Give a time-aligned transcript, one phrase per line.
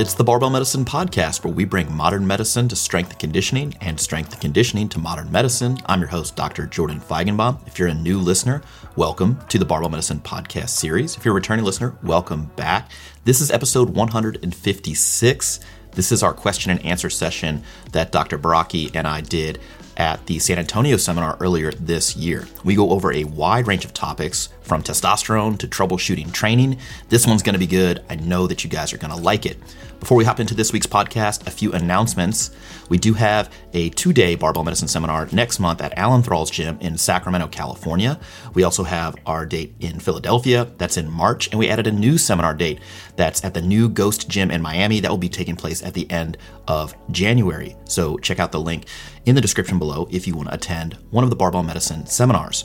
[0.00, 4.00] It's the Barbell Medicine Podcast, where we bring modern medicine to strength and conditioning and
[4.00, 5.76] strength and conditioning to modern medicine.
[5.84, 6.64] I'm your host, Dr.
[6.64, 7.58] Jordan Feigenbaum.
[7.66, 8.62] If you're a new listener,
[8.96, 11.18] welcome to the Barbell Medicine Podcast series.
[11.18, 12.90] If you're a returning listener, welcome back.
[13.24, 15.60] This is episode 156.
[15.92, 18.38] This is our question and answer session that Dr.
[18.38, 19.60] Baraki and I did
[19.98, 22.46] at the San Antonio seminar earlier this year.
[22.64, 26.78] We go over a wide range of topics from testosterone to troubleshooting training.
[27.10, 28.02] This one's going to be good.
[28.08, 29.58] I know that you guys are going to like it.
[30.00, 32.50] Before we hop into this week's podcast, a few announcements.
[32.88, 36.78] We do have a two day barbell medicine seminar next month at Alan Thrall's gym
[36.80, 38.18] in Sacramento, California.
[38.54, 42.16] We also have our date in Philadelphia, that's in March, and we added a new
[42.16, 42.80] seminar date
[43.16, 46.10] that's at the new Ghost Gym in Miami that will be taking place at the
[46.10, 47.76] end of January.
[47.84, 48.86] So check out the link
[49.26, 52.64] in the description below if you want to attend one of the barbell medicine seminars.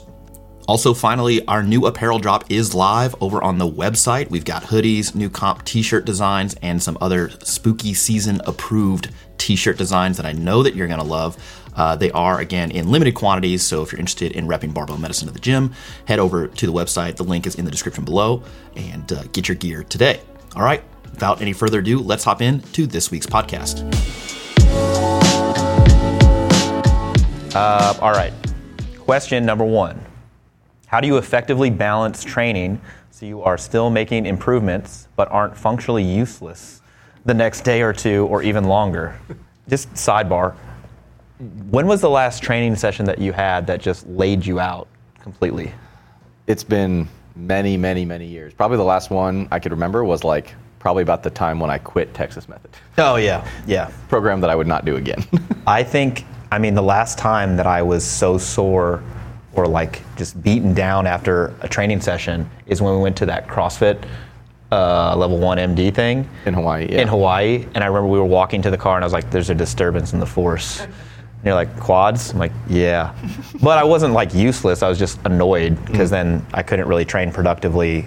[0.68, 4.32] Also, finally, our new apparel drop is live over on the website.
[4.32, 9.56] We've got hoodies, new comp t shirt designs, and some other spooky season approved t
[9.56, 11.38] shirt designs that I know that you're to love.
[11.76, 15.28] Uh, they are, again, in limited quantities, so if you're interested in repping barbell medicine
[15.28, 15.72] at the gym,
[16.08, 17.18] head over to the website.
[17.18, 18.44] The link is in the description below
[18.76, 20.22] and uh, get your gear today.
[20.56, 23.84] All right, without any further ado, let's hop in to this week's podcast.
[27.54, 28.34] Uh, all right,
[28.98, 30.04] question number one
[30.96, 32.80] how do you effectively balance training
[33.12, 36.82] so you are still making improvements but aren't functionally useless
[37.26, 39.20] the next day or two or even longer?
[39.68, 40.56] Just sidebar.
[41.70, 44.88] When was the last training session that you had that just laid you out
[45.20, 45.74] completely?
[46.48, 48.54] It's been many, many, many years.
[48.54, 51.78] Probably the last one I could remember was like probably about the time when I
[51.78, 52.72] quit Texas Method.
[52.98, 53.92] Oh, yeah, yeah.
[54.08, 55.28] Program that I would not do again.
[55.68, 56.24] I think,
[56.54, 59.04] I mean, the last time that I was so sore
[59.56, 63.48] or like just beaten down after a training session is when we went to that
[63.48, 64.04] CrossFit
[64.72, 66.88] uh, level one MD thing in Hawaii.
[66.90, 67.02] Yeah.
[67.02, 69.30] In Hawaii, and I remember we were walking to the car, and I was like,
[69.30, 70.92] "There's a disturbance in the force." And
[71.46, 73.14] you're like, "Quads?" I'm like, "Yeah,"
[73.62, 74.84] but I wasn't like useless.
[74.84, 78.06] I was just annoyed because mm then I couldn't really train productively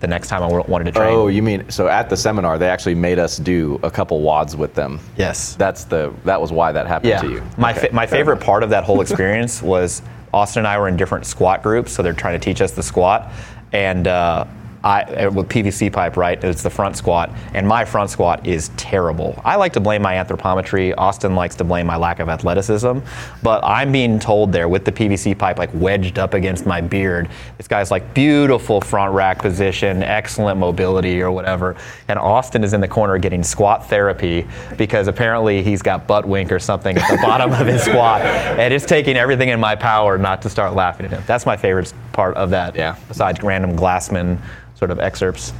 [0.00, 1.14] the next time I wanted to train.
[1.14, 4.54] Oh, you mean so at the seminar they actually made us do a couple WODs
[4.54, 5.00] with them?
[5.16, 5.56] Yes.
[5.56, 7.22] That's the that was why that happened yeah.
[7.22, 7.42] to you.
[7.56, 7.88] My okay.
[7.88, 10.02] fa- my favorite part of that whole experience was
[10.36, 12.82] Austin and I were in different squat groups, so they're trying to teach us the
[12.82, 13.32] squat.
[13.72, 14.44] And uh,
[14.86, 16.42] I, eh, with PVC pipe, right?
[16.44, 19.42] It's the front squat, and my front squat is terrible.
[19.44, 20.94] I like to blame my anthropometry.
[20.96, 23.00] Austin likes to blame my lack of athleticism,
[23.42, 27.28] but I'm being told there with the PVC pipe like wedged up against my beard.
[27.56, 31.74] This guy's like beautiful front rack position, excellent mobility or whatever,
[32.06, 36.52] and Austin is in the corner getting squat therapy because apparently he's got butt wink
[36.52, 40.16] or something at the bottom of his squat, and it's taking everything in my power
[40.16, 41.24] not to start laughing at him.
[41.26, 42.76] That's my favorite part of that.
[42.76, 42.94] Yeah.
[43.08, 44.38] Besides random Glassman
[44.76, 45.52] sort of excerpts.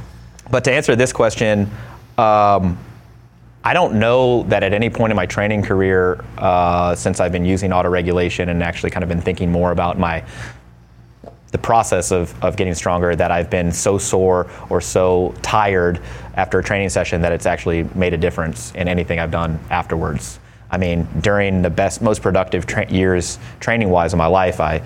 [0.49, 1.69] But to answer this question,
[2.17, 2.77] um,
[3.63, 7.43] I don't know that at any point in my training career, uh, since I've been
[7.43, 10.23] using autoregulation and actually kind of been thinking more about my
[11.51, 16.01] the process of, of getting stronger that I've been so sore or so tired
[16.35, 20.39] after a training session that it's actually made a difference in anything I've done afterwards.
[20.69, 24.81] I mean, during the best, most productive tra- years training wise in my life, I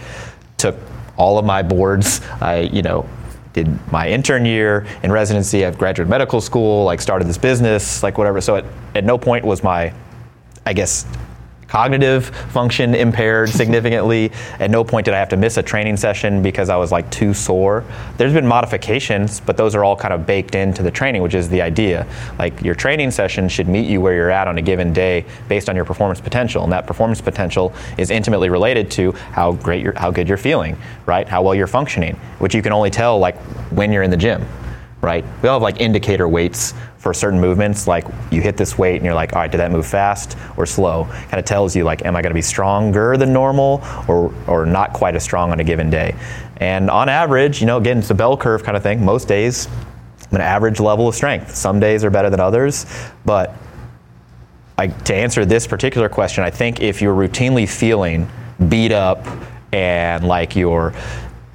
[0.58, 0.76] took
[1.18, 2.22] all of my boards.
[2.40, 3.10] I, you know,
[3.54, 8.18] did my intern year in residency at graduate medical school, like started this business, like
[8.18, 8.42] whatever.
[8.42, 9.94] So at, at no point was my,
[10.66, 11.06] I guess,
[11.72, 14.30] cognitive function impaired significantly.
[14.60, 17.10] At no point did I have to miss a training session because I was like
[17.12, 17.86] too sore.
[18.18, 21.48] There's been modifications, but those are all kind of baked into the training, which is
[21.48, 22.06] the idea.
[22.38, 25.70] Like your training session should meet you where you're at on a given day based
[25.70, 29.98] on your performance potential, and that performance potential is intimately related to how great you're,
[29.98, 31.26] how good you're feeling, right?
[31.26, 33.38] How well you're functioning, which you can only tell like
[33.72, 34.46] when you're in the gym
[35.02, 35.26] right?
[35.42, 37.88] We all have like indicator weights for certain movements.
[37.88, 40.68] Like you hit this weight and you're like, all right, did that move fast or
[40.68, 41.06] slow?
[41.06, 44.66] Kind of tells you like, am I going to be stronger than normal or or
[44.68, 46.16] not quite as strong on a given day?
[46.58, 49.04] And on average, you know, again, it's a bell curve kind of thing.
[49.04, 49.68] Most days,
[50.30, 51.56] I'm an average level of strength.
[51.56, 52.86] Some days are better than others,
[53.26, 53.56] but
[54.78, 58.30] I, to answer this particular question, I think if you're routinely feeling
[58.70, 59.26] beat up
[59.74, 60.94] and like you're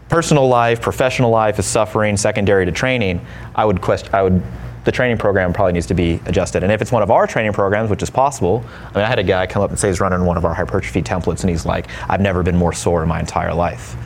[0.08, 3.24] personal life, professional life is suffering secondary to training,
[3.54, 4.42] I would question, I would
[4.86, 6.62] the training program probably needs to be adjusted.
[6.62, 9.18] And if it's one of our training programs, which is possible, I mean, I had
[9.18, 11.66] a guy come up and say he's running one of our hypertrophy templates, and he's
[11.66, 13.96] like, I've never been more sore in my entire life.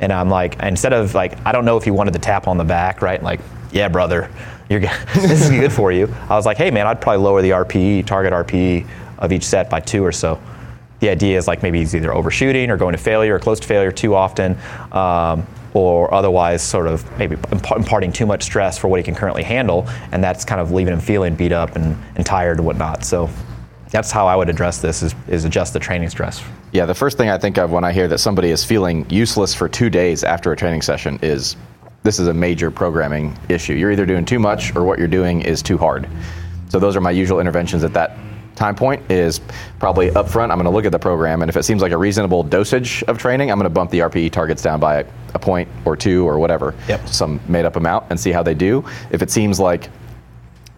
[0.00, 2.56] And I'm like, instead of like, I don't know if he wanted the tap on
[2.56, 3.22] the back, right?
[3.22, 3.40] Like,
[3.70, 4.30] yeah, brother,
[4.70, 4.80] you're
[5.14, 6.12] this is good for you.
[6.30, 8.88] I was like, hey, man, I'd probably lower the RPE, target RPE
[9.18, 10.40] of each set by two or so
[11.00, 13.66] the idea is like maybe he's either overshooting or going to failure or close to
[13.66, 14.56] failure too often.
[14.92, 19.42] Um, or otherwise sort of maybe imparting too much stress for what he can currently
[19.42, 23.04] handle, and that's kind of leaving him feeling beat up and, and tired and whatnot.
[23.04, 23.28] So
[23.90, 26.42] that's how I would address this is, is adjust the training stress.
[26.72, 29.54] Yeah, the first thing I think of when I hear that somebody is feeling useless
[29.54, 31.56] for two days after a training session is
[32.02, 33.74] this is a major programming issue.
[33.74, 36.08] You're either doing too much or what you're doing is too hard.
[36.68, 38.16] So those are my usual interventions at that
[38.60, 39.40] time point is
[39.78, 41.92] probably up front, I'm going to look at the program, and if it seems like
[41.92, 45.38] a reasonable dosage of training, I'm going to bump the RPE targets down by a
[45.38, 47.08] point or two or whatever, Yep.
[47.08, 48.84] some made up amount, and see how they do.
[49.10, 49.88] If it seems like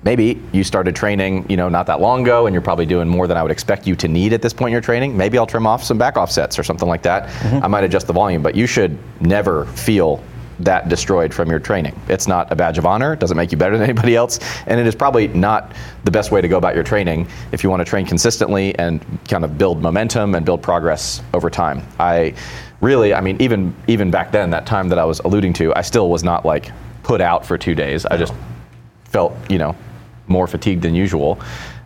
[0.05, 3.27] maybe you started training, you know, not that long ago, and you're probably doing more
[3.27, 5.17] than I would expect you to need at this point in your training.
[5.17, 7.29] Maybe I'll trim off some back offsets or something like that.
[7.29, 7.65] Mm-hmm.
[7.65, 10.23] I might adjust the volume, but you should never feel
[10.65, 11.99] that destroyed from your training.
[12.09, 13.13] It's not a badge of honor.
[13.13, 15.73] It doesn't make you better than anybody else, and it is probably not
[16.05, 19.05] the best way to go about your training if you want to train consistently and
[19.29, 21.83] kind of build momentum and build progress over time.
[21.99, 22.35] I
[22.81, 25.83] really, I mean, even even back then, that time that I was alluding to, I
[25.83, 26.71] still was not like
[27.03, 28.07] put out for two days.
[28.07, 28.35] I just
[29.05, 29.77] felt, you know,
[30.27, 31.41] more fatigued than usual.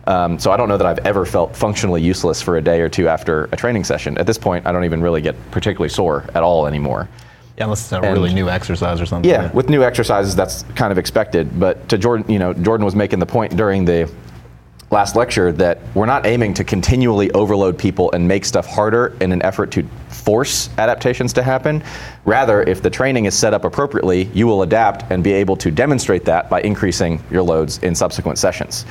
[0.07, 2.87] Um, so I don't know that I've ever felt functionally useless for a day or
[2.87, 4.17] two after a training session.
[4.17, 7.09] At this point, I don't even really get particularly sore at all anymore.
[7.57, 9.29] Yeah, unless it's a And- really new exercise or something.
[9.29, 11.59] Yeah, with new exercises, that's kind of expected.
[11.59, 14.09] But to Jordan, you know, Jordan was making the point during the
[14.91, 19.31] last lecture that we're not aiming to continually overload people and make stuff harder in
[19.33, 21.83] an effort to force adaptations to happen.
[22.25, 25.71] Rather, if the training is set up appropriately, you will adapt and be able to
[25.71, 28.85] demonstrate that by increasing your loads in subsequent sessions.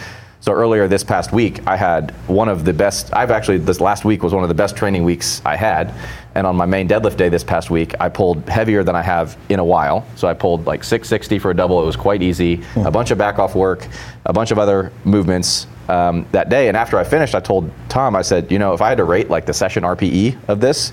[0.47, 3.13] So earlier this past week, I had one of the best.
[3.13, 5.93] I've actually this last week was one of the best training weeks I had,
[6.37, 9.37] and on my main deadlift day this past week, I pulled heavier than I have
[9.49, 10.07] in a while.
[10.15, 11.83] So I pulled like 660 for a double.
[11.83, 12.63] It was quite easy.
[12.77, 13.89] A bunch of back off work,
[14.25, 16.69] a bunch of other movements um, that day.
[16.69, 19.05] And after I finished, I told Tom, I said, you know, if I had to
[19.05, 20.93] rate like the session RPE of this,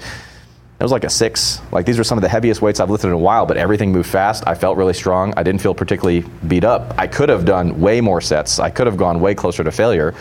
[0.83, 1.61] it was like a six.
[1.71, 3.93] Like these are some of the heaviest weights I've lifted in a while, but everything
[3.93, 4.43] moved fast.
[4.45, 5.33] I felt really strong.
[5.37, 6.93] I didn't feel particularly beat up.
[6.97, 8.59] I could have done way more sets.
[8.59, 10.13] I could have gone way closer to failure,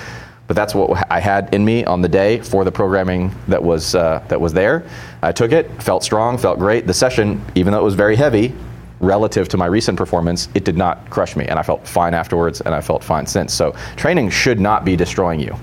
[0.47, 3.97] but that's what I had in me on the day for the programming that was
[3.97, 4.87] uh, that was there.
[5.21, 6.87] I took it, felt strong, felt great.
[6.87, 8.55] The session, even though it was very heavy,
[9.01, 12.61] relative to my recent performance, it did not crush me, and I felt fine afterwards,
[12.61, 13.53] and I felt fine since.
[13.53, 15.59] So training should not be destroying you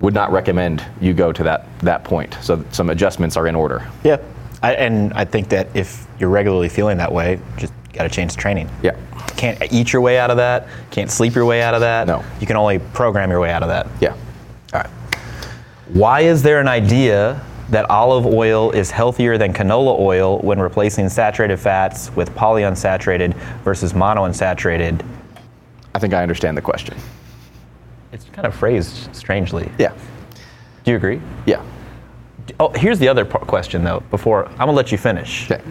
[0.00, 2.36] would not recommend you go to that that point.
[2.40, 3.88] So some adjustments are in order.
[4.04, 4.18] Yeah.
[4.62, 8.34] I, and I think that if you're regularly feeling that way, just got to change
[8.34, 8.68] the training.
[8.82, 8.96] Yeah.
[9.36, 10.66] Can't eat your way out of that.
[10.90, 12.06] Can't sleep your way out of that.
[12.06, 12.24] No.
[12.40, 13.86] You can only program your way out of that.
[14.00, 14.14] Yeah.
[14.72, 14.90] All right.
[15.88, 17.40] Why is there an idea
[17.70, 23.92] that olive oil is healthier than canola oil when replacing saturated fats with polyunsaturated versus
[23.92, 25.04] monounsaturated?
[25.94, 26.96] I think I understand the question.
[28.12, 29.70] It's kind of phrased strangely.
[29.78, 29.92] Yeah.
[30.84, 31.20] Do you agree?
[31.46, 31.62] Yeah.
[32.58, 34.00] Oh, here's the other part question though.
[34.10, 35.50] Before I'm gonna let you finish.
[35.50, 35.62] Okay.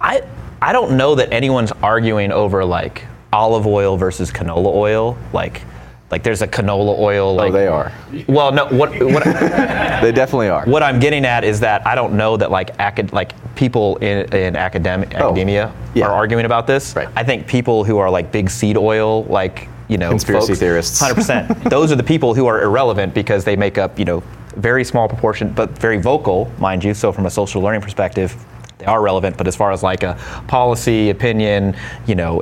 [0.00, 0.22] I
[0.60, 5.16] I don't know that anyone's arguing over like olive oil versus canola oil.
[5.32, 5.62] Like
[6.10, 7.28] like there's a canola oil.
[7.28, 7.92] Oh, like oh, they are.
[8.26, 8.66] Well, no.
[8.66, 9.24] What what
[10.02, 10.64] They definitely are.
[10.64, 14.32] what I'm getting at is that I don't know that like acad- like people in
[14.34, 16.06] in academic Oh, academia yeah.
[16.06, 16.96] are arguing about this.
[16.96, 17.08] Right.
[17.14, 21.02] I think people who are like big seed oil like you know Conspiracy folks, theorists.
[21.02, 21.70] 100%.
[21.70, 24.22] Those are the people who are irrelevant because they make up you know
[24.56, 26.94] very small proportion, but very vocal, mind you.
[26.94, 28.36] So from a social learning perspective.
[28.78, 30.14] They are relevant, but as far as like a
[30.46, 31.76] policy, opinion,
[32.06, 32.40] you know,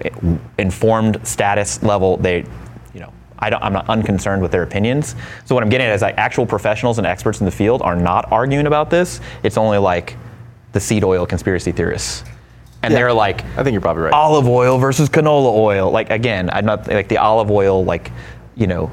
[0.59, 2.45] informed status level, they,
[2.93, 5.17] you know, I don't, I'm not unconcerned with their opinions.
[5.47, 7.97] So what I'm getting at is like actual professionals and experts in the field are
[7.97, 9.23] not arguing about this.
[9.43, 10.19] It's only like
[10.73, 12.23] the seed oil conspiracy theorists,
[12.87, 12.99] and Yeah.
[13.00, 14.12] they're like I think you're probably right.
[14.12, 15.90] olive oil versus canola oil.
[15.90, 18.11] Like again, I'm not like the olive oil like
[18.55, 18.90] you know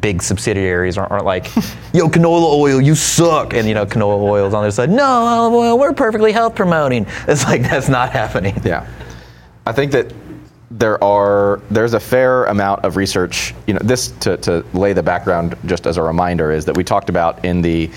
[0.00, 1.46] big subsidiaries aren't, aren't like
[1.94, 5.52] yo canola oil you suck and you know canola oil's on their side no olive
[5.54, 8.86] oil we're perfectly health promoting it's like that's not happening Yeah.
[9.66, 10.12] I think that
[10.70, 13.54] there are there's a fair amount of research.
[13.66, 16.82] You know, this to, to lay the background just as a reminder is that we
[16.84, 17.90] talked about in the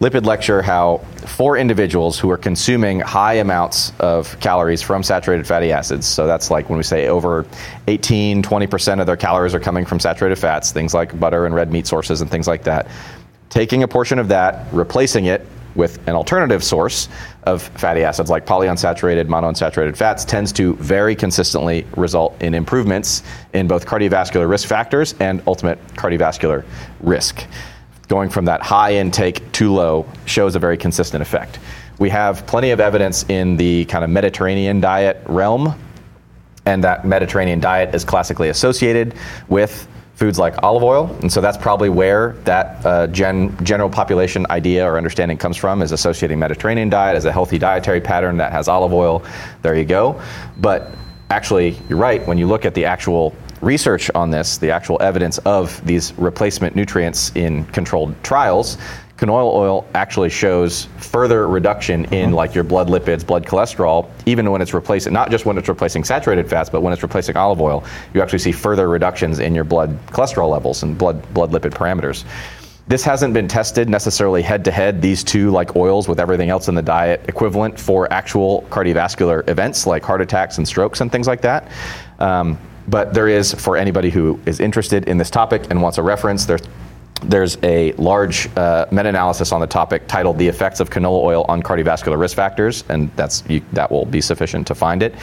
[0.00, 5.72] lipid lecture how for individuals who are consuming high amounts of calories from saturated fatty
[5.72, 7.46] acids, so that's like when we say over
[7.86, 11.72] 18, 20% of their calories are coming from saturated fats, things like butter and red
[11.72, 12.88] meat sources and things like that.
[13.50, 17.08] Taking a portion of that, replacing it with an alternative source
[17.44, 23.22] of fatty acids like polyunsaturated, monounsaturated fats tends to very consistently result in improvements
[23.52, 26.64] in both cardiovascular risk factors and ultimate cardiovascular
[27.00, 27.44] risk.
[28.08, 31.58] Going from that high intake to low shows a very consistent effect.
[31.98, 35.78] We have plenty of evidence in the kind of Mediterranean diet realm
[36.66, 39.14] and that Mediterranean diet is classically associated
[39.48, 44.46] with foods like olive oil, and so that's probably where that uh, gen, general population
[44.50, 48.52] idea or understanding comes from, is associating Mediterranean diet as a healthy dietary pattern that
[48.52, 49.24] has olive oil.
[49.62, 50.20] There you go.
[50.58, 50.92] But
[51.30, 52.24] actually, you're right.
[52.26, 53.34] When you look at the actual
[53.64, 58.76] research on this, the actual evidence of these replacement nutrients in controlled trials,
[59.16, 62.34] canola oil actually shows further reduction in mm-hmm.
[62.34, 66.04] like your blood lipids, blood cholesterol, even when it's replacing not just when it's replacing
[66.04, 69.64] saturated fats, but when it's replacing olive oil, you actually see further reductions in your
[69.64, 72.24] blood cholesterol levels and blood blood lipid parameters.
[72.86, 76.68] This hasn't been tested necessarily head to head, these two like oils with everything else
[76.68, 81.26] in the diet equivalent for actual cardiovascular events like heart attacks and strokes and things
[81.26, 81.70] like that.
[82.18, 86.02] Um, but there is, for anybody who is interested in this topic and wants a
[86.02, 86.62] reference, there's
[87.22, 91.62] there's a large uh, meta-analysis on the topic titled "The Effects of Canola Oil on
[91.62, 95.14] Cardiovascular Risk Factors," and that's you, that will be sufficient to find it,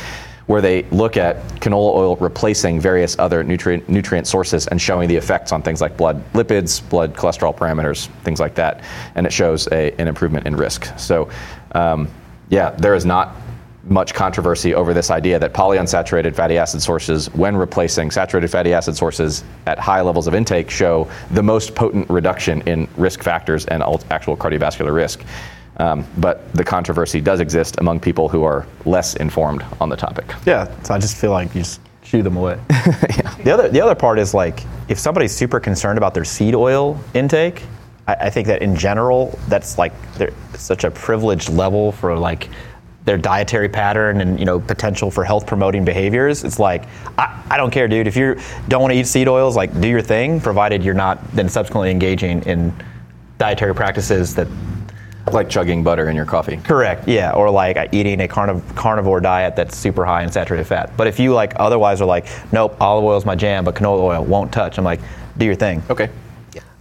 [0.47, 5.15] where they look at canola oil replacing various other nutrient nutrient sources and showing the
[5.15, 8.83] effects on things like blood lipids, blood cholesterol parameters, things like that,
[9.15, 10.87] and it shows a, an improvement in risk.
[10.97, 11.29] So,
[11.73, 12.07] um,
[12.49, 13.35] yeah, there is not
[13.83, 18.95] much controversy over this idea that polyunsaturated fatty acid sources, when replacing saturated fatty acid
[18.95, 23.83] sources at high levels of intake, show the most potent reduction in risk factors and
[24.09, 25.23] actual cardiovascular risk.
[25.77, 30.25] Um, but the controversy does exist among people who are less informed on the topic.
[30.45, 32.59] Yeah, so I just feel like you just shoo them away.
[32.69, 33.35] yeah.
[33.43, 36.99] The other the other part is like if somebody's super concerned about their seed oil
[37.13, 37.63] intake,
[38.07, 39.93] I, I think that in general that's like
[40.55, 42.49] such a privileged level for like
[43.05, 46.85] their dietary pattern and you know potential for health promoting behaviors it's like
[47.17, 48.07] I, I don't care dude.
[48.07, 51.19] If you don't want to eat seed oils like do your thing provided you're not
[51.31, 52.73] then subsequently engaging in
[53.37, 54.47] dietary practices that
[55.31, 56.57] like chugging butter in your coffee.
[56.57, 60.65] Correct yeah or like uh, eating a carniv- carnivore diet that's super high in saturated
[60.65, 60.95] fat.
[60.95, 64.01] But if you like otherwise are like nope olive oil is my jam but canola
[64.01, 64.99] oil won't touch i'm like
[65.37, 65.81] do your thing.
[65.89, 66.09] Okay.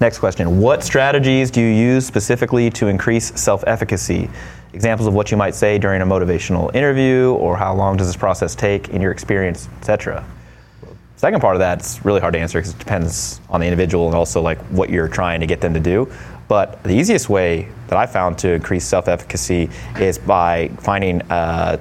[0.00, 0.60] Next question.
[0.60, 4.30] What strategies do you use specifically to increase self efficacy?
[4.72, 8.16] Examples of what you might say during a motivational interview or how long does this
[8.16, 10.24] process take in your experience, etc.
[11.16, 14.16] Second part of that's really hard to answer because it depends on the individual and
[14.16, 16.10] also like what you're trying to get them to do.
[16.48, 21.78] But the easiest way that I found to increase self-efficacy is by finding uh,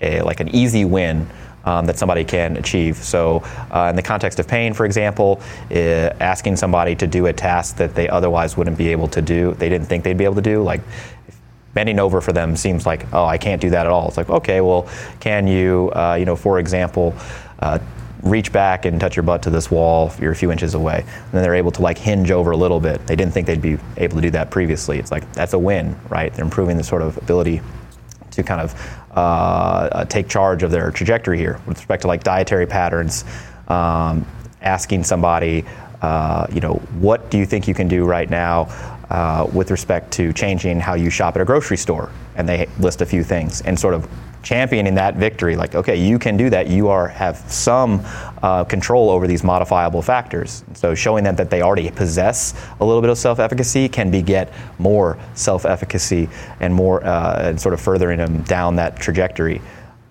[0.00, 1.26] a, like an easy win
[1.64, 2.96] um, that somebody can achieve.
[2.96, 5.40] So, uh, in the context of pain, for example,
[5.70, 5.74] uh,
[6.20, 9.68] asking somebody to do a task that they otherwise wouldn't be able to do, they
[9.68, 10.82] didn't think they'd be able to do, like
[11.74, 14.08] bending over for them seems like, oh, I can't do that at all.
[14.08, 14.88] It's like, okay, well,
[15.20, 17.14] can you, uh, you know, for example,
[17.58, 17.78] uh,
[18.24, 21.00] reach back and touch your butt to this wall you're a few inches away.
[21.00, 23.06] And then they're able to like hinge over a little bit.
[23.06, 24.98] They didn't think they'd be able to do that previously.
[24.98, 26.32] It's like that's a win right?
[26.32, 27.60] They're improving the sort of ability
[28.30, 28.74] to kind of
[29.10, 31.60] uh, uh take charge of their trajectory here.
[31.66, 33.24] With respect to like dietary patterns
[33.68, 34.26] um,
[34.62, 35.64] asking somebody
[36.00, 38.64] uh, you know what do you think you can do right now
[39.14, 42.10] uh, with respect to changing how you shop at a grocery store.
[42.34, 43.60] And they list a few things.
[43.60, 44.08] And sort of
[44.42, 46.66] championing that victory like okay you can do that.
[46.66, 48.02] You are have some
[48.42, 50.64] uh, control over these modifiable factors.
[50.74, 55.16] So showing them that they already possess a little bit of self-efficacy can beget more
[55.34, 56.28] self-efficacy
[56.60, 59.62] and more uh, and sort of furthering them down that trajectory.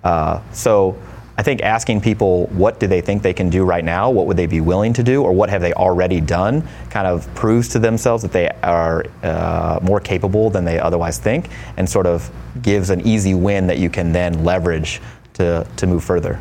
[0.03, 0.97] Uh, so
[1.35, 4.37] I think asking people what do they think they can do right now, what would
[4.37, 7.79] they be willing to do, or what have they already done, kind of proves to
[7.79, 12.29] themselves that they are uh, more capable than they otherwise think, and sort of
[12.61, 15.01] gives an easy win that you can then leverage
[15.33, 16.39] to, to move further.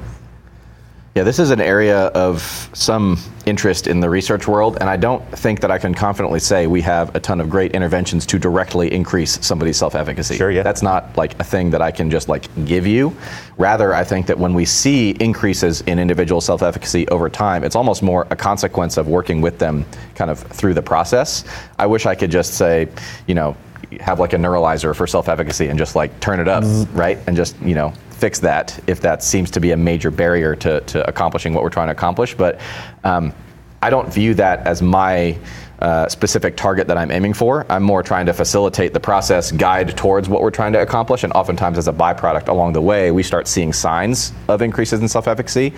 [1.15, 5.23] Yeah, this is an area of some interest in the research world, and I don't
[5.39, 8.91] think that I can confidently say we have a ton of great interventions to directly
[8.91, 10.37] increase somebody's self-efficacy.
[10.37, 10.63] Sure, yeah.
[10.63, 13.15] That's not like a thing that I can just like give you.
[13.59, 18.03] Rather, I think that when we see increases in individual self-efficacy over time, it's almost
[18.03, 21.45] more a consequence of working with them kind of through the process.
[21.79, 22.89] I wish I could just say,
[23.27, 23.55] you know,
[24.01, 26.99] have like a neuralyzer for self-efficacy and just like turn it up, mm-hmm.
[26.99, 27.19] right?
[27.27, 30.81] And just, you know, fix that if that seems to be a major barrier to,
[30.81, 32.35] to accomplishing what we're trying to accomplish.
[32.35, 32.61] But
[33.05, 33.33] um,
[33.83, 35.37] I don't view that as my
[35.81, 37.67] uh, specific target that I'm aiming for.
[37.69, 41.33] I'm more trying to facilitate the process, guide towards what we're trying to accomplish, and
[41.33, 45.73] oftentimes as a byproduct along the way, we start seeing signs of increases in self-efficacy.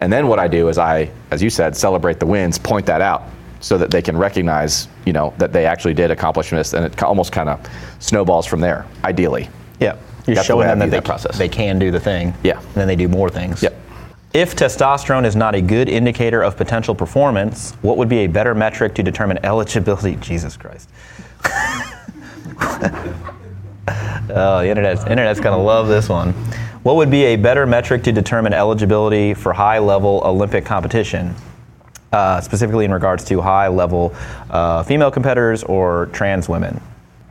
[0.00, 3.00] And then what I do is I, as you said, celebrate the wins, point that
[3.00, 3.24] out,
[3.60, 7.02] so that they can recognize, you know, that they actually did accomplish this, and it
[7.02, 7.60] almost kind of
[7.98, 9.48] snowballs from there, ideally.
[9.78, 9.96] Yeah.
[10.26, 11.38] You're That's showing the them that, they, that process.
[11.38, 12.34] they can do the thing.
[12.42, 12.58] Yeah.
[12.58, 13.62] And then they do more things.
[13.62, 13.74] Yep.
[14.32, 18.54] If testosterone is not a good indicator of potential performance, what would be a better
[18.54, 20.16] metric to determine eligibility?
[20.20, 20.88] Jesus Christ.
[24.30, 26.32] oh, the internet's, internet's going to love this one.
[26.82, 31.34] What would be a better metric to determine eligibility for high level Olympic competition?
[32.12, 34.14] Uh, specifically in regards to high level
[34.50, 36.80] uh, female competitors or trans women?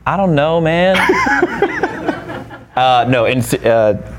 [0.06, 0.96] I don't know, man.
[2.76, 4.16] uh, no, in, uh,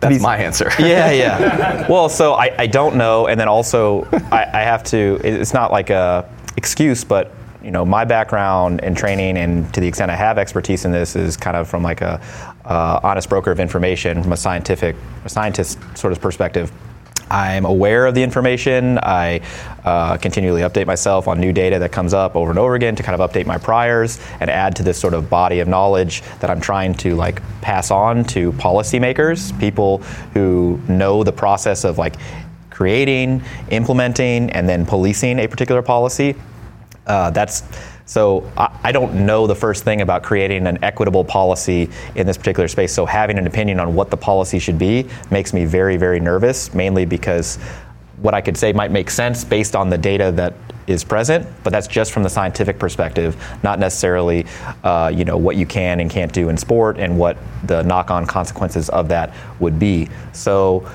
[0.00, 0.70] That's my answer.
[0.78, 1.86] yeah, yeah.
[1.88, 5.20] Well, so I, I don't know, and then also I, I have to.
[5.24, 9.88] It's not like a excuse, but you know, my background and training, and to the
[9.88, 12.20] extent I have expertise in this, is kind of from like a
[12.64, 16.70] uh, honest broker of information, from a scientific, a scientist sort of perspective.
[17.30, 18.98] I'm aware of the information.
[18.98, 19.40] I
[19.84, 23.02] uh, continually update myself on new data that comes up over and over again to
[23.02, 26.50] kind of update my priors and add to this sort of body of knowledge that
[26.50, 29.98] I'm trying to like pass on to policymakers, people
[30.34, 32.16] who know the process of like
[32.70, 36.34] creating, implementing, and then policing a particular policy.
[37.06, 37.62] Uh, that's
[38.08, 42.38] so I, I, don't know the first thing about creating an equitable policy in this
[42.38, 42.90] particular space.
[42.90, 46.72] So having an opinion on what the policy should be makes me very, very nervous,
[46.72, 47.56] mainly because
[48.22, 50.54] what I could say might make sense based on the data that
[50.86, 54.46] is present, but that's just from the scientific perspective, not necessarily,
[54.84, 58.24] uh, you know, what you can and can't do in sport and what the knock-on
[58.24, 60.08] consequences of that would be.
[60.32, 60.90] So,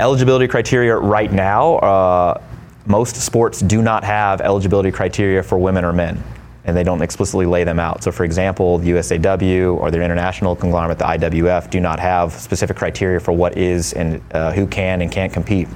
[0.00, 1.76] eligibility criteria right now.
[1.76, 2.42] Uh,
[2.86, 6.22] most sports do not have eligibility criteria for women or men
[6.64, 8.04] and they don't explicitly lay them out.
[8.04, 12.76] So, for example, the USAW or their international conglomerate, the IWF, do not have specific
[12.76, 15.68] criteria for what is and uh, who can and can't compete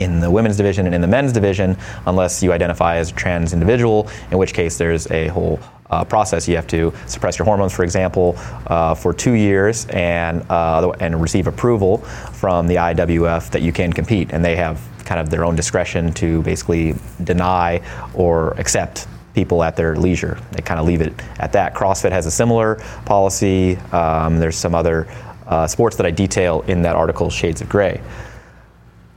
[0.00, 3.52] in the women's division and in the men's division unless you identify as a trans
[3.52, 5.60] individual, in which case there's a whole
[5.94, 6.48] uh, process.
[6.48, 8.34] You have to suppress your hormones, for example,
[8.66, 13.92] uh, for two years and, uh, and receive approval from the IWF that you can
[13.92, 14.32] compete.
[14.32, 17.80] And they have kind of their own discretion to basically deny
[18.14, 20.38] or accept people at their leisure.
[20.52, 21.74] They kind of leave it at that.
[21.74, 23.76] CrossFit has a similar policy.
[23.92, 25.08] Um, there's some other
[25.46, 28.00] uh, sports that I detail in that article, Shades of Gray.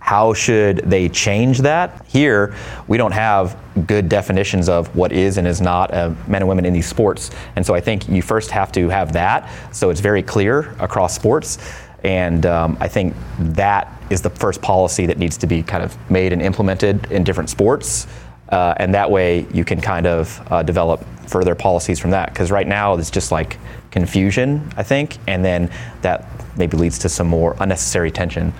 [0.07, 2.05] How should they change that?
[2.07, 2.55] Here,
[2.87, 6.63] we don't have good definitions of what is and is not uh, men and women
[6.63, 7.29] in these sports.
[7.57, 11.13] And so I think you first have to have that so it's very clear across
[11.13, 11.57] sports.
[12.05, 15.97] And um, I think that is the first policy that needs to be kind of
[16.09, 18.07] made and implemented in different sports.
[18.47, 22.29] Uh, and that way you can kind of uh, develop further policies from that.
[22.29, 23.57] Because right now it's just like
[23.91, 25.69] confusion, I think, and then
[26.01, 28.53] that maybe leads to some more unnecessary tension.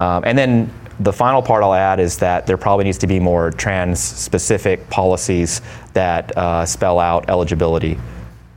[0.00, 3.18] Um, and then the final part I'll add is that there probably needs to be
[3.20, 5.60] more trans specific policies
[5.92, 7.98] that uh, spell out eligibility.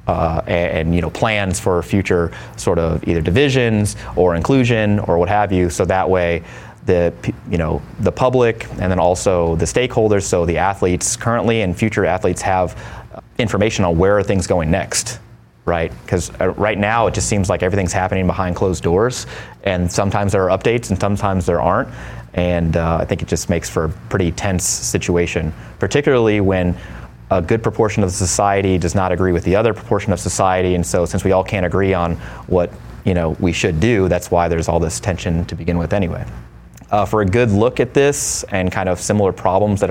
[0.08, 5.18] Uh, and, and, you know plans for future sort of either divisions or inclusion or
[5.18, 6.44] what have you so that way
[6.86, 7.12] the
[7.50, 12.06] you know the public and then also the stakeholders so the athletes currently and future
[12.06, 12.80] athletes have
[13.40, 15.20] information on where are things going next
[15.66, 19.26] right because uh, right now it just seems like everything's happening behind closed doors
[19.64, 21.90] and sometimes there are updates and sometimes there aren't
[22.36, 26.78] and uh, i think it just makes for a pretty tense situation particularly when
[27.32, 30.76] a good proportion of the society does not agree with the other proportion of society
[30.76, 32.16] and so since we all can't agree on
[32.48, 32.72] what
[33.04, 36.26] you know we should do that's why there's all this tension to begin with anyway
[36.92, 39.90] uh, for a good look at this and kind of similar problems that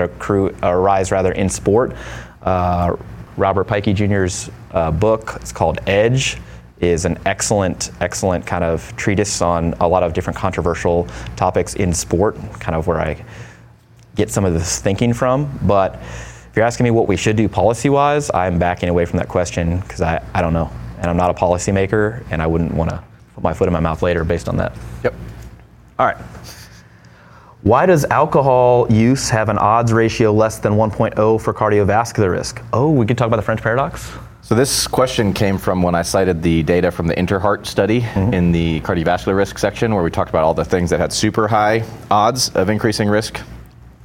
[0.63, 1.93] arise rather in sport.
[2.41, 2.95] Uh,
[3.37, 6.37] Robert Pielke Jr.'s uh, book, it's called Edge,
[6.79, 11.93] is an excellent, excellent kind of treatise on a lot of different controversial topics in
[11.93, 13.23] sport, kind of where I
[14.15, 15.57] get some of this thinking from.
[15.63, 19.17] But if you're asking me what we should do policy wise, I'm backing away from
[19.19, 20.71] that question because I, I don't know.
[20.99, 23.03] And I'm not a policymaker, and I wouldn't want to
[23.35, 24.73] put my foot in my mouth later based on that.
[25.03, 25.13] Yep.
[25.99, 26.17] All right.
[27.61, 32.61] Why does alcohol use have an odds ratio less than 1.0 for cardiovascular risk?
[32.71, 34.11] Oh, we could talk about the French paradox?
[34.45, 38.31] So this question came from when I cited the data from the Interheart study mm-hmm.
[38.31, 41.47] in the cardiovascular risk section, where we talked about all the things that had super
[41.47, 43.41] high odds of increasing risk,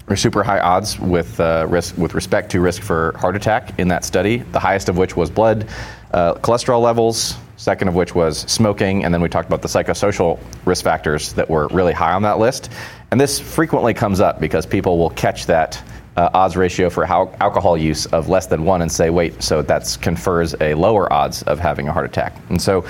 [0.09, 3.89] or super high odds with uh, risk with respect to risk for heart attack in
[3.89, 4.39] that study.
[4.39, 5.69] The highest of which was blood
[6.11, 10.41] uh, cholesterol levels, second of which was smoking, and then we talked about the psychosocial
[10.65, 12.71] risk factors that were really high on that list.
[13.11, 15.83] And this frequently comes up because people will catch that
[16.17, 19.63] uh, odds ratio for how alcohol use of less than one and say, wait, so
[19.63, 22.37] that confers a lower odds of having a heart attack.
[22.49, 22.85] And so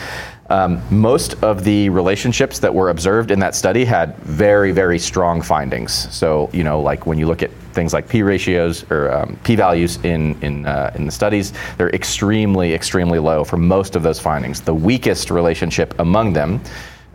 [0.51, 5.41] um, most of the relationships that were observed in that study had very, very strong
[5.41, 5.93] findings.
[6.13, 9.55] So, you know, like when you look at things like p ratios or um, p
[9.55, 14.19] values in in uh, in the studies, they're extremely, extremely low for most of those
[14.19, 14.61] findings.
[14.61, 16.61] The weakest relationship among them.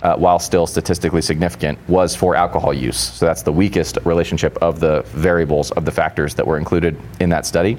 [0.05, 2.95] Uh, while still statistically significant, was for alcohol use.
[2.95, 7.29] So that's the weakest relationship of the variables of the factors that were included in
[7.29, 7.75] that study.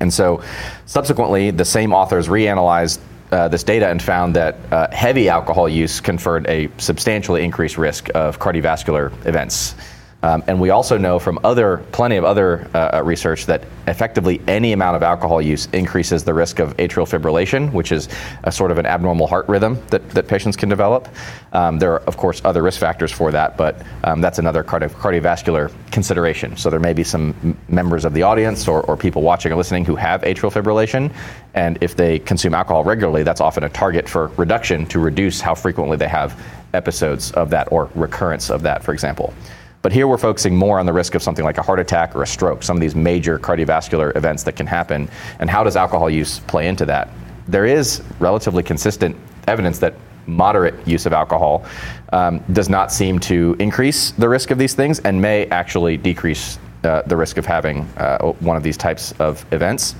[0.00, 0.42] And so,
[0.86, 3.00] subsequently, the same authors reanalyzed
[3.32, 8.08] uh, this data and found that uh, heavy alcohol use conferred a substantially increased risk
[8.14, 9.74] of cardiovascular events.
[10.22, 14.40] Um, and we also know from other, plenty of other uh, uh, research that effectively
[14.46, 18.08] any amount of alcohol use increases the risk of atrial fibrillation, which is
[18.44, 21.08] a sort of an abnormal heart rhythm that, that patients can develop.
[21.52, 24.86] Um, there are, of course, other risk factors for that, but um, that's another cardi-
[24.86, 26.56] cardiovascular consideration.
[26.56, 29.56] So there may be some m- members of the audience or, or people watching or
[29.56, 31.12] listening who have atrial fibrillation,
[31.54, 35.54] and if they consume alcohol regularly, that's often a target for reduction to reduce how
[35.54, 36.40] frequently they have
[36.74, 39.34] episodes of that or recurrence of that, for example.
[39.82, 42.22] But here we're focusing more on the risk of something like a heart attack or
[42.22, 45.08] a stroke, some of these major cardiovascular events that can happen.
[45.40, 47.08] And how does alcohol use play into that?
[47.48, 49.16] There is relatively consistent
[49.48, 49.94] evidence that
[50.26, 51.64] moderate use of alcohol
[52.12, 56.60] um, does not seem to increase the risk of these things and may actually decrease
[56.84, 59.96] uh, the risk of having uh, one of these types of events.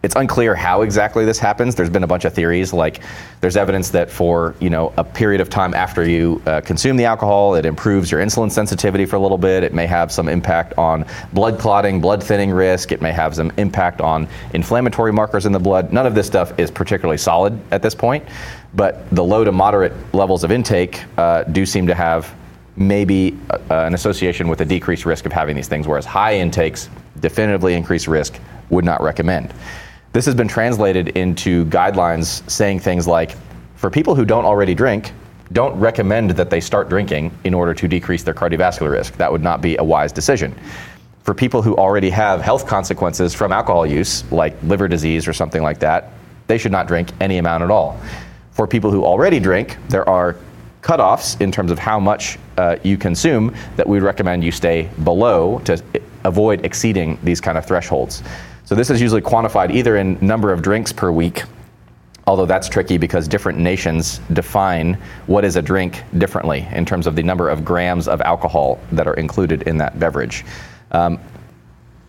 [0.00, 1.74] It's unclear how exactly this happens.
[1.74, 2.72] There's been a bunch of theories.
[2.72, 3.02] Like,
[3.40, 7.04] there's evidence that for you know a period of time after you uh, consume the
[7.04, 9.64] alcohol, it improves your insulin sensitivity for a little bit.
[9.64, 12.92] It may have some impact on blood clotting, blood thinning risk.
[12.92, 15.92] It may have some impact on inflammatory markers in the blood.
[15.92, 18.24] None of this stuff is particularly solid at this point,
[18.74, 22.32] but the low to moderate levels of intake uh, do seem to have
[22.76, 26.88] maybe uh, an association with a decreased risk of having these things, whereas high intakes
[27.18, 28.38] definitively increase risk.
[28.70, 29.54] Would not recommend.
[30.12, 33.36] This has been translated into guidelines saying things like
[33.76, 35.12] for people who don't already drink,
[35.52, 39.16] don't recommend that they start drinking in order to decrease their cardiovascular risk.
[39.16, 40.54] That would not be a wise decision.
[41.22, 45.62] For people who already have health consequences from alcohol use, like liver disease or something
[45.62, 46.10] like that,
[46.46, 48.00] they should not drink any amount at all.
[48.52, 50.36] For people who already drink, there are
[50.80, 55.58] cutoffs in terms of how much uh, you consume that we recommend you stay below
[55.60, 55.82] to
[56.24, 58.22] avoid exceeding these kind of thresholds.
[58.68, 61.44] So this is usually quantified either in number of drinks per week,
[62.26, 67.16] although that's tricky because different nations define what is a drink differently in terms of
[67.16, 70.44] the number of grams of alcohol that are included in that beverage.
[70.92, 71.18] Um,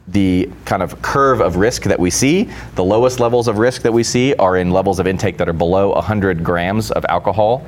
[0.09, 3.93] the kind of curve of risk that we see, the lowest levels of risk that
[3.93, 7.65] we see are in levels of intake that are below 100 grams of alcohol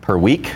[0.00, 0.50] per week.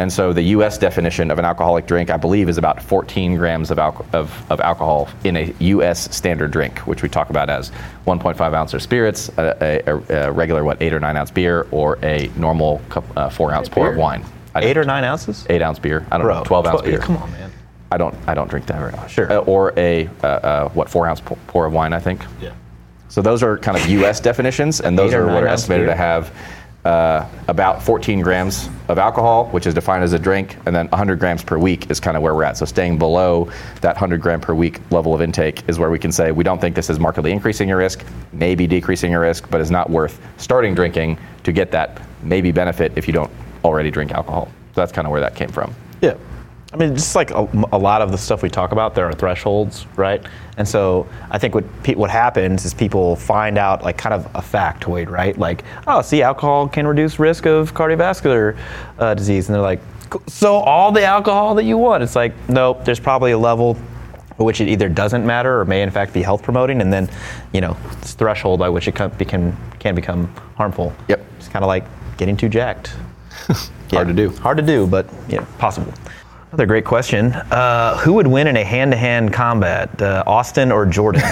[0.00, 0.78] And so the U.S.
[0.78, 4.58] definition of an alcoholic drink, I believe, is about 14 grams of, al- of, of,
[4.58, 6.16] alcohol in a U.S.
[6.16, 7.70] standard drink, which we talk about as
[8.06, 11.98] 1.5 ounce of spirits, a, a, a, regular, what, eight or nine ounce beer, or
[12.02, 14.24] a normal cup, uh, four ounce pour of wine.
[14.56, 15.46] eight or nine ounces?
[15.50, 16.06] Eight ounce beer.
[16.10, 16.98] I don't Bro, know, 12 ounce 12, beer.
[17.00, 17.52] Come on, man.
[17.92, 19.12] I don't, I don't drink that very much.
[19.12, 19.30] Sure.
[19.30, 22.24] Uh, or a, uh, uh, what, four ounce pour of wine, I think.
[22.40, 22.54] Yeah.
[23.10, 24.18] So those are kind of U.S.
[24.30, 25.94] definitions, and those are what are estimated beer.
[25.94, 26.32] to have
[26.84, 31.18] uh, about 14 grams of alcohol, which is defined as a drink, and then 100
[31.18, 32.56] grams per week is kind of where we're at.
[32.56, 33.50] So staying below
[33.82, 36.60] that 100 gram per week level of intake is where we can say we don't
[36.60, 40.20] think this is markedly increasing your risk, maybe decreasing your risk, but is not worth
[40.38, 43.30] starting drinking to get that maybe benefit if you don't
[43.64, 44.46] already drink alcohol.
[44.74, 45.74] So that's kind of where that came from.
[46.00, 46.14] Yeah.
[46.72, 49.12] I mean, just like a, a, lot of the stuff we talk about, there are
[49.12, 50.24] thresholds, right?
[50.56, 54.26] And so I think what pe- what happens is people find out like kind of
[54.36, 55.36] a factoid, right?
[55.36, 58.56] Like, oh, see, alcohol can reduce risk of cardiovascular
[59.00, 59.80] uh, disease, and they're like,
[60.28, 62.04] so all the alcohol that you want?
[62.04, 62.84] It's like, nope.
[62.84, 63.76] There's probably a level
[64.30, 67.10] at which it either doesn't matter or may in fact be health promoting, and then,
[67.52, 70.92] you know, this threshold by which it can, can, can become harmful.
[71.08, 71.24] Yep.
[71.38, 71.84] It's kind of like
[72.16, 72.94] getting too jacked.
[73.90, 74.30] Hard to do.
[74.36, 75.92] Hard to do, but yeah, possible.
[76.50, 77.32] Another great question.
[77.32, 81.22] Uh, who would win in a hand-to-hand combat, uh, Austin or Jordan?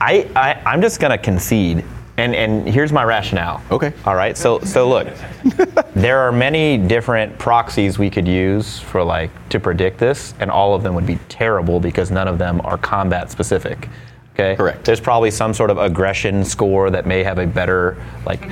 [0.00, 1.86] I, I I'm just gonna concede,
[2.18, 3.62] and and here's my rationale.
[3.70, 3.94] Okay.
[4.04, 4.36] All right.
[4.36, 5.08] So so look,
[5.94, 10.74] there are many different proxies we could use for like to predict this, and all
[10.74, 13.88] of them would be terrible because none of them are combat specific.
[14.34, 14.54] Okay.
[14.54, 14.84] Correct.
[14.84, 18.50] There's probably some sort of aggression score that may have a better like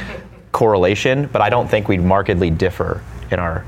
[0.53, 3.66] correlation, but I don't think we'd markedly differ in our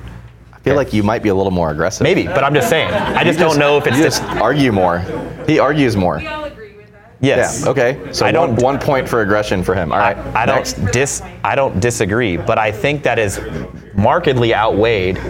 [0.68, 2.02] feel like you might be a little more aggressive.
[2.04, 2.90] Maybe, but I'm just saying.
[2.90, 5.00] I just, just don't know if it's you just argue more.
[5.46, 6.18] He argues more.
[6.18, 7.14] We all agree with that.
[7.20, 7.62] Yes.
[7.62, 8.12] Yeah, okay.
[8.12, 9.92] So I don't, one, one point for aggression for him.
[9.92, 10.16] All right.
[10.16, 13.40] I, I don't dis I don't disagree, but I think that is
[13.94, 15.20] markedly outweighed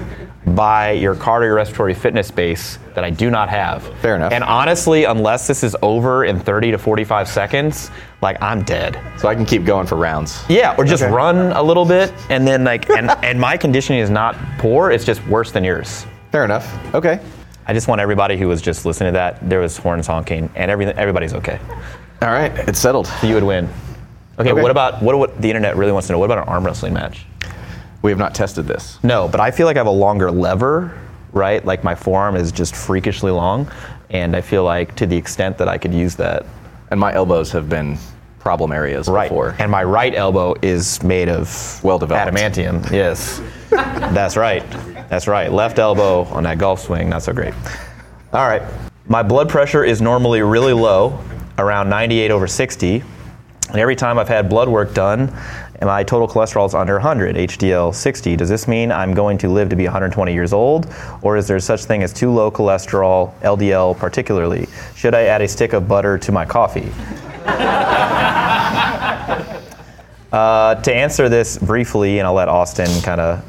[0.55, 3.83] by your cardiorespiratory fitness base that I do not have.
[4.01, 4.33] Fair enough.
[4.33, 7.91] And honestly, unless this is over in 30 to 45 seconds,
[8.23, 9.01] like I'm dead.
[9.19, 10.43] So I can keep going for rounds.
[10.49, 11.13] Yeah, or just okay.
[11.13, 15.05] run a little bit and then like and, and my conditioning is not poor, it's
[15.05, 16.07] just worse than yours.
[16.33, 16.95] Fair enough.
[16.95, 17.21] Okay.
[17.67, 20.71] I just want everybody who was just listening to that, there was horns honking and
[20.71, 21.61] everything everybody's okay.
[22.23, 23.07] All right, it's settled.
[23.07, 23.69] So you would win.
[24.39, 24.63] Okay, okay.
[24.63, 26.19] what about what, what the internet really wants to know?
[26.19, 27.27] What about an arm wrestling match?
[28.03, 28.99] We have not tested this.
[29.03, 30.97] No, but I feel like I have a longer lever,
[31.33, 31.65] right?
[31.65, 33.71] Like my forearm is just freakishly long,
[34.11, 36.47] and I feel like to the extent that I could use that.
[36.91, 37.99] And my elbows have been
[38.39, 39.29] problem areas right.
[39.29, 39.55] before.
[39.59, 42.91] And my right elbow is made of well developed adamantium.
[42.91, 44.63] Yes, that's right.
[45.11, 45.53] That's right.
[45.53, 47.55] Left elbow on that golf swing, not so great.
[48.33, 48.63] All right.
[49.07, 51.19] My blood pressure is normally really low,
[51.57, 53.03] around 98 over 60.
[53.71, 55.35] And every time I've had blood work done,
[55.87, 58.37] my total cholesterol is under 100, HDL 60.
[58.37, 60.93] Does this mean I'm going to live to be 120 years old?
[61.23, 64.67] Or is there such thing as too low cholesterol, LDL particularly?
[64.97, 66.91] Should I add a stick of butter to my coffee?
[70.33, 73.45] uh, to answer this briefly, and I'll let Austin kind of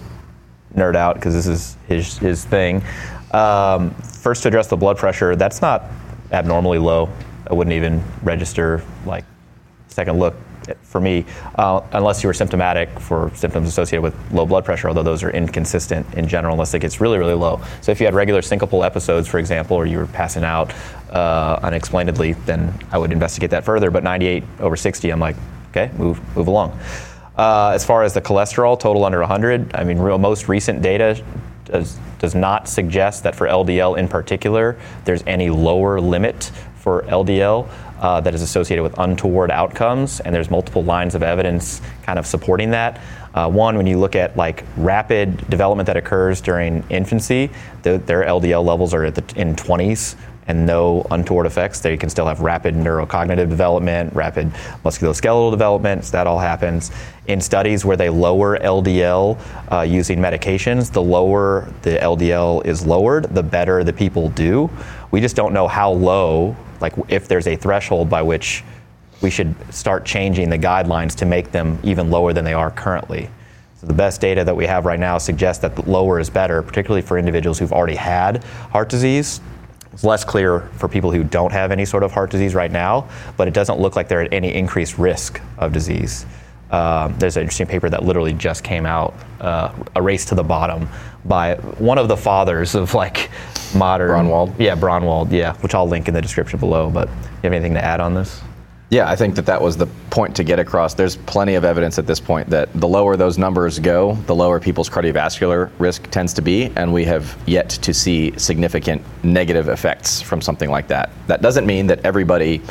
[0.76, 2.84] nerd out because this is his, his thing.
[3.32, 5.86] Um, first, to address the blood pressure, that's not
[6.32, 7.10] abnormally low.
[7.50, 9.26] I wouldn't even register like
[9.88, 10.36] second look
[10.82, 15.04] for me, uh, unless you were symptomatic for symptoms associated with low blood pressure, although
[15.04, 17.62] those are inconsistent in general unless it gets really, really low.
[17.82, 20.74] So if you had regular syncopal episodes, for example, or you were passing out
[21.12, 23.92] uh, unexplainedly, then I would investigate that further.
[23.92, 25.36] But 98 over 60, I'm like,
[25.72, 26.78] okay, move, move along.
[27.38, 31.24] Uh, as far as the cholesterol, total under 100, I mean, real, most recent data
[31.66, 37.70] does, does not suggest that for LDL in particular, there's any lower limit for LDL
[38.00, 42.26] uh, that is associated with untoward outcomes, and there's multiple lines of evidence kind of
[42.26, 43.00] supporting that.
[43.34, 47.50] Uh, one, when you look at like rapid development that occurs during infancy,
[47.84, 50.16] the, their LDL levels are the, in 20s
[50.50, 51.80] and no untoward effects.
[51.80, 54.52] They can still have rapid neurocognitive development, rapid
[54.84, 56.06] musculoskeletal development.
[56.06, 56.92] So that all happens
[57.28, 59.40] in studies where they lower LDL
[59.72, 60.92] uh, using medications.
[60.92, 64.72] The lower the LDL is lowered, the better the people do.
[65.12, 68.64] We just don't know how low like if there's a threshold by which
[69.22, 73.30] we should start changing the guidelines to make them even lower than they are currently.
[73.76, 77.02] So the best data that we have right now suggests that lower is better, particularly
[77.02, 79.42] for individuals who've already had heart disease.
[79.94, 83.10] It's less clear for people who don't have any sort of heart disease right now,
[83.38, 86.26] but it doesn't look like they're at any increased risk of disease.
[86.72, 90.44] Um, there's an interesting paper that literally just came out, uh, A Race to the
[90.44, 90.88] Bottom,
[91.26, 93.30] by one of the fathers of like
[93.76, 94.10] modern.
[94.10, 94.54] Braunwald?
[94.60, 96.90] Yeah, Braunwald, yeah, which I'll link in the description below.
[96.90, 98.42] But you have anything to add on this?
[98.92, 100.96] Yeah, I think that that was the point to get across.
[100.96, 104.60] There's plenty of evidence at this point that the lower those numbers go, the lower
[104.60, 110.22] people's cardiovascular risk tends to be, and we have yet to see significant negative effects
[110.22, 111.12] from something like that.
[111.28, 112.64] That doesn't mean that everybody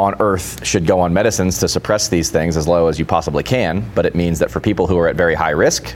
[0.00, 3.42] on earth should go on medicines to suppress these things as low as you possibly
[3.42, 5.94] can, but it means that for people who are at very high risk,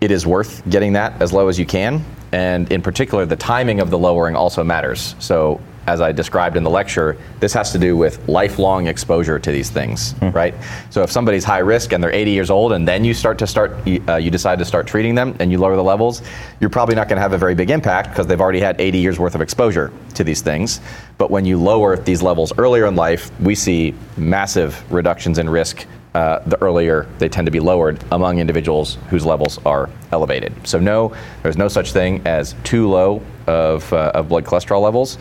[0.00, 2.02] it is worth getting that as low as you can.
[2.32, 5.14] And in particular, the timing of the lowering also matters.
[5.18, 9.50] So as I described in the lecture, this has to do with lifelong exposure to
[9.50, 10.34] these things, mm.
[10.34, 10.54] right?
[10.90, 13.46] So if somebody's high risk and they're 80 years old, and then you start to
[13.46, 13.72] start,
[14.06, 16.20] uh, you decide to start treating them, and you lower the levels,
[16.60, 18.98] you're probably not going to have a very big impact because they've already had 80
[18.98, 20.82] years worth of exposure to these things.
[21.16, 25.86] But when you lower these levels earlier in life, we see massive reductions in risk
[26.14, 30.52] uh, the earlier they tend to be lowered among individuals whose levels are elevated.
[30.66, 35.18] So, no, there's no such thing as too low of, uh, of blood cholesterol levels.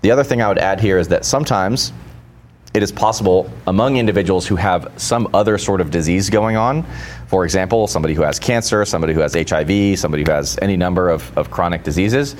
[0.00, 1.92] The other thing I would add here is that sometimes
[2.74, 6.84] it is possible among individuals who have some other sort of disease going on,
[7.26, 11.08] for example, somebody who has cancer, somebody who has HIV, somebody who has any number
[11.08, 12.36] of, of chronic diseases,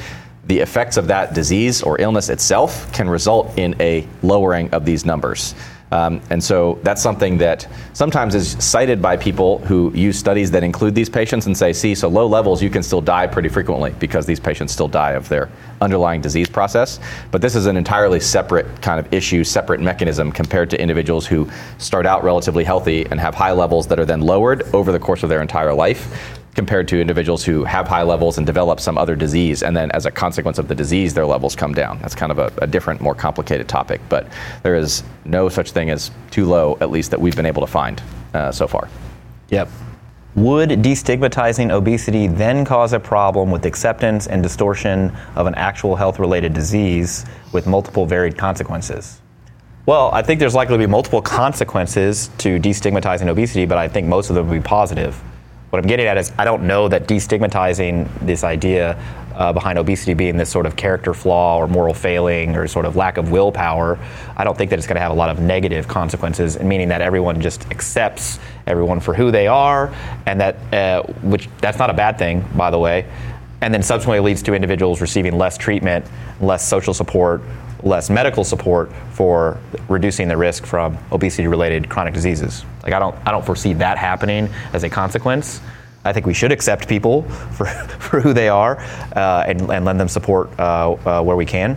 [0.47, 5.05] the effects of that disease or illness itself can result in a lowering of these
[5.05, 5.55] numbers.
[5.91, 10.63] Um, and so that's something that sometimes is cited by people who use studies that
[10.63, 13.91] include these patients and say, see, so low levels, you can still die pretty frequently
[13.99, 15.49] because these patients still die of their
[15.81, 17.01] underlying disease process.
[17.31, 21.49] But this is an entirely separate kind of issue, separate mechanism compared to individuals who
[21.79, 25.23] start out relatively healthy and have high levels that are then lowered over the course
[25.23, 29.15] of their entire life compared to individuals who have high levels and develop some other
[29.15, 32.01] disease, and then as a consequence of the disease, their levels come down.
[32.01, 34.27] That's kind of a, a, different, more complicated topic, but
[34.65, 37.69] there is no such thing as too low, at least that we've been able to
[37.69, 38.03] find
[38.35, 38.89] uh, so far.
[39.51, 39.69] Yep.
[40.35, 46.19] Would destigmatizing obesity then cause a problem with acceptance and distortion of an actual health
[46.19, 49.21] related disease with multiple varied consequences?
[49.87, 54.09] Well, I think there's likely to be multiple consequences to destigmatizing obesity, but I think
[54.09, 55.23] most of them would be positive
[55.71, 58.99] what I'm getting at is I don't know that destigmatizing this idea
[59.35, 62.97] uh, behind obesity being this sort of character flaw or moral failing or sort of
[62.97, 63.99] lack of willpower,
[64.37, 67.03] I don't think that it's going to have a lot of negative consequences, meaning that
[67.03, 69.95] everyone just accepts everyone for who they are,
[70.27, 73.07] and that uh, which that's not a bad thing, by the way,
[73.61, 76.05] and then subsequently leads to individuals receiving less treatment,
[76.41, 77.41] less social support,
[77.83, 82.65] less medical support for reducing the risk from obesity-related chronic diseases.
[82.83, 85.61] Like I don't, I don't foresee that happening as a consequence.
[86.05, 88.79] I think we should accept people for, for who they are
[89.15, 91.77] uh, and, and, lend them support uh, uh, where we can.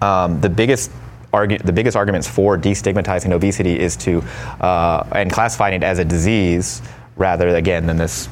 [0.00, 0.90] Um, the biggest
[1.32, 4.22] argu- the biggest arguments for destigmatizing obesity is to
[4.60, 6.82] uh, and classifying it as a disease
[7.16, 8.28] rather again than this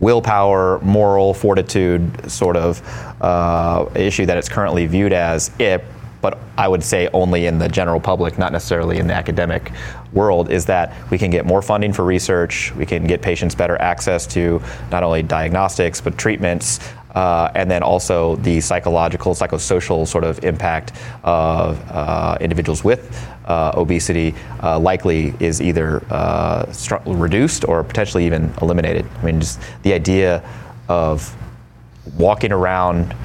[0.00, 2.82] willpower, moral fortitude sort of
[3.20, 5.50] uh, issue that it's currently viewed as.
[5.58, 5.84] It,
[6.20, 9.70] but I would say only in the general public, not necessarily in the academic
[10.12, 13.80] world, is that we can get more funding for research, we can get patients better
[13.80, 16.80] access to not only diagnostics but treatments,
[17.18, 20.92] uh, and then also the psychological, psychosocial sort of impact
[21.24, 23.02] of uh, individuals with
[23.46, 26.72] uh, obesity uh, likely is either uh,
[27.06, 29.04] reduced or potentially even eliminated.
[29.20, 30.48] I mean, just the idea
[30.88, 31.34] of
[32.16, 33.16] walking around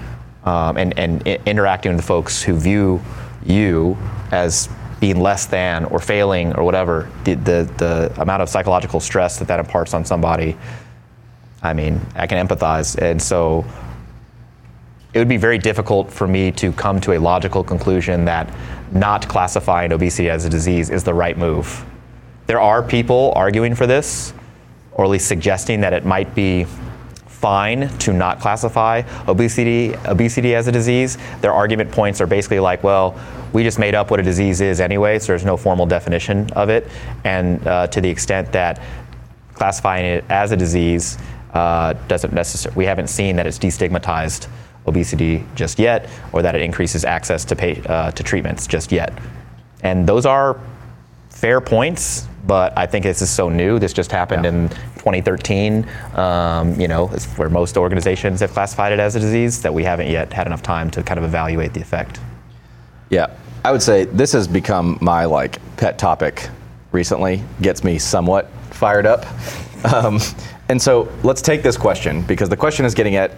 [0.43, 2.99] um, and, and I- interacting with folks who view
[3.45, 3.95] you
[4.31, 4.69] as
[5.01, 9.47] being less than or failing or whatever, the, the, the amount of psychological stress that
[9.49, 10.57] that imparts on somebody
[11.63, 13.01] I mean, I can empathize.
[13.01, 13.65] And so
[15.13, 18.53] it would be very difficult for me to come to a logical conclusion that
[18.91, 21.85] not classifying obesity as a disease is the right move.
[22.47, 24.33] There are people arguing for this,
[24.91, 26.65] or at least suggesting that it might be
[27.25, 31.17] fine to not classify obesity obesity as a disease.
[31.41, 33.19] Their argument points are basically like, well,
[33.53, 36.69] we just made up what a disease is anyway, so there's no formal definition of
[36.69, 36.87] it.
[37.23, 38.81] And uh, to the extent that
[39.53, 41.17] classifying it as a disease
[41.53, 44.47] uh, doesn't necessarily, we haven't seen that it's destigmatized
[44.85, 49.13] obesity just yet, or that it increases access to, pay, uh, to treatments just yet.
[49.81, 50.59] And those are
[51.29, 53.79] fair points, but I think this is so new.
[53.79, 54.49] This just happened Yeah.
[54.51, 55.85] in 2013.
[56.15, 59.83] Um, you know, it's where most organizations have classified it as a disease that we
[59.83, 62.19] haven't yet had enough time to kind of evaluate the effect.
[63.09, 63.27] Yeah,
[63.63, 66.49] I would say this has become my like pet topic
[66.91, 67.43] recently.
[67.61, 69.25] Gets me somewhat fired up.
[69.93, 70.17] Um,
[70.69, 73.31] and so let's take this question because the question is getting at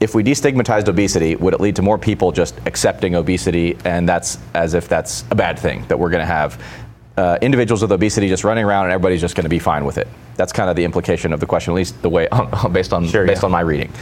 [0.00, 4.38] if we destigmatized obesity, would it lead to more people just accepting obesity, and that's
[4.54, 6.62] as if that's a bad thing that we're going to have
[7.16, 9.98] uh, individuals with obesity just running around and everybody's just going to be fine with
[9.98, 10.06] it?
[10.36, 12.28] That's kind of the implication of the question, at least the way
[12.72, 13.46] based on Sure, based yeah.
[13.46, 13.92] on my reading.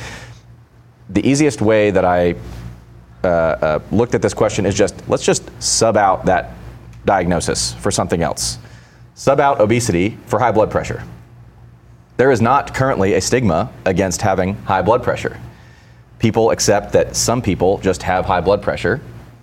[1.08, 2.34] The easiest way that I
[3.24, 6.50] uh, uh, looked at this question is just let's just sub out that
[7.06, 8.58] diagnosis for something else.
[9.14, 11.02] Sub out obesity for high blood pressure.
[12.16, 15.38] There is not currently a stigma against having high blood pressure.
[16.18, 19.00] People accept that some people just have high blood pressure,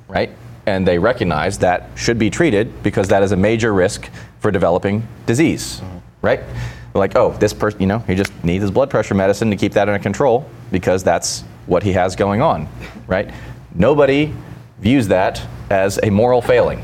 [0.07, 0.31] right?
[0.65, 4.09] And they recognize that should be treated because that is a major risk
[4.39, 5.97] for developing disease, mm-hmm.
[6.21, 6.39] right?
[6.39, 9.55] They're like, oh, this person, you know, he just needs his blood pressure medicine to
[9.55, 12.67] keep that under control because that's what he has going on,
[13.07, 13.31] right?
[13.75, 14.33] Nobody
[14.79, 16.83] views that as a moral failing.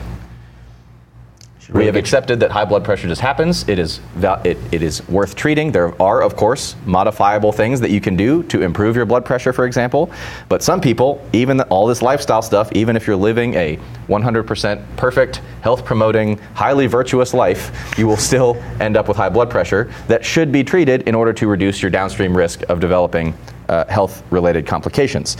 [1.71, 3.67] We have accepted that high blood pressure just happens.
[3.69, 5.71] It is it, it is worth treating.
[5.71, 9.53] There are, of course, modifiable things that you can do to improve your blood pressure,
[9.53, 10.11] for example.
[10.47, 13.77] But some people, even the, all this lifestyle stuff, even if you're living a
[14.07, 19.93] 100% perfect, health-promoting, highly virtuous life, you will still end up with high blood pressure
[20.07, 23.35] that should be treated in order to reduce your downstream risk of developing
[23.67, 25.37] uh, health-related complications.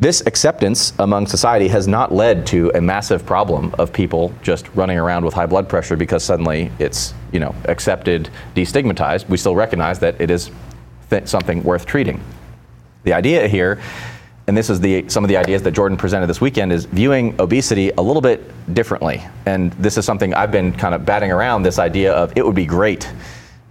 [0.00, 4.96] This acceptance among society has not led to a massive problem of people just running
[4.96, 9.28] around with high blood pressure because suddenly it's you know accepted, destigmatized.
[9.28, 10.50] We still recognize that it is
[11.10, 12.18] th- something worth treating.
[13.04, 13.78] The idea here,
[14.46, 17.38] and this is the some of the ideas that Jordan presented this weekend, is viewing
[17.38, 18.40] obesity a little bit
[18.72, 19.22] differently.
[19.44, 21.62] And this is something I've been kind of batting around.
[21.62, 23.06] This idea of it would be great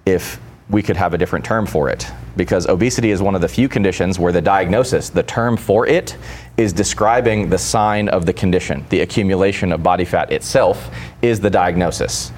[0.05, 0.39] if
[0.69, 3.67] we could have a different term for it because obesity is one of the few
[3.67, 6.15] conditions where the diagnosis, the term for it,
[6.57, 8.85] is describing the sign of the condition.
[8.89, 12.31] The accumulation of body fat itself is the diagnosis.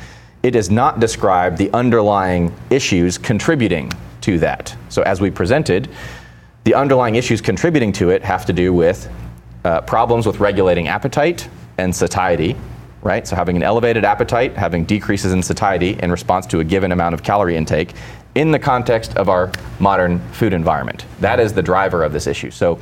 [0.43, 3.91] It does not describe the underlying issues contributing
[4.21, 4.75] to that.
[4.89, 5.89] So, as we presented,
[6.63, 9.09] the underlying issues contributing to it have to do with
[9.65, 12.55] uh, problems with regulating appetite and satiety,
[13.01, 13.27] right?
[13.27, 17.13] So having an elevated appetite, having decreases in satiety in response to a given amount
[17.13, 17.93] of calorie intake
[18.35, 21.05] in the context of our modern food environment.
[21.19, 22.51] That is the driver of this issue.
[22.51, 22.79] So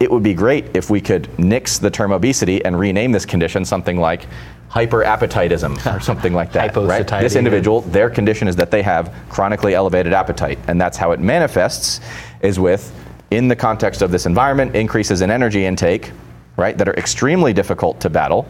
[0.00, 3.64] it would be great if we could nix the term obesity and rename this condition
[3.64, 4.26] something like
[4.70, 6.70] hyperappetitism or something like that.
[6.88, 7.06] right?
[7.22, 11.20] This individual, their condition is that they have chronically elevated appetite, and that's how it
[11.20, 12.00] manifests
[12.40, 12.92] is with
[13.30, 16.12] in the context of this environment, increases in energy intake,
[16.56, 18.46] right, that are extremely difficult to battle,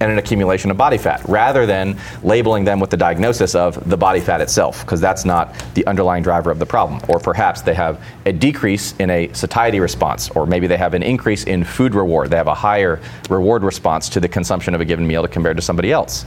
[0.00, 3.96] and an accumulation of body fat, rather than labeling them with the diagnosis of the
[3.96, 7.00] body fat itself, because that's not the underlying driver of the problem.
[7.08, 11.02] Or perhaps they have a decrease in a satiety response, or maybe they have an
[11.02, 12.30] increase in food reward.
[12.30, 13.00] They have a higher
[13.30, 16.26] reward response to the consumption of a given meal compared to somebody else.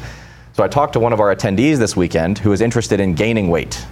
[0.53, 3.49] So I talked to one of our attendees this weekend who is interested in gaining
[3.49, 3.85] weight.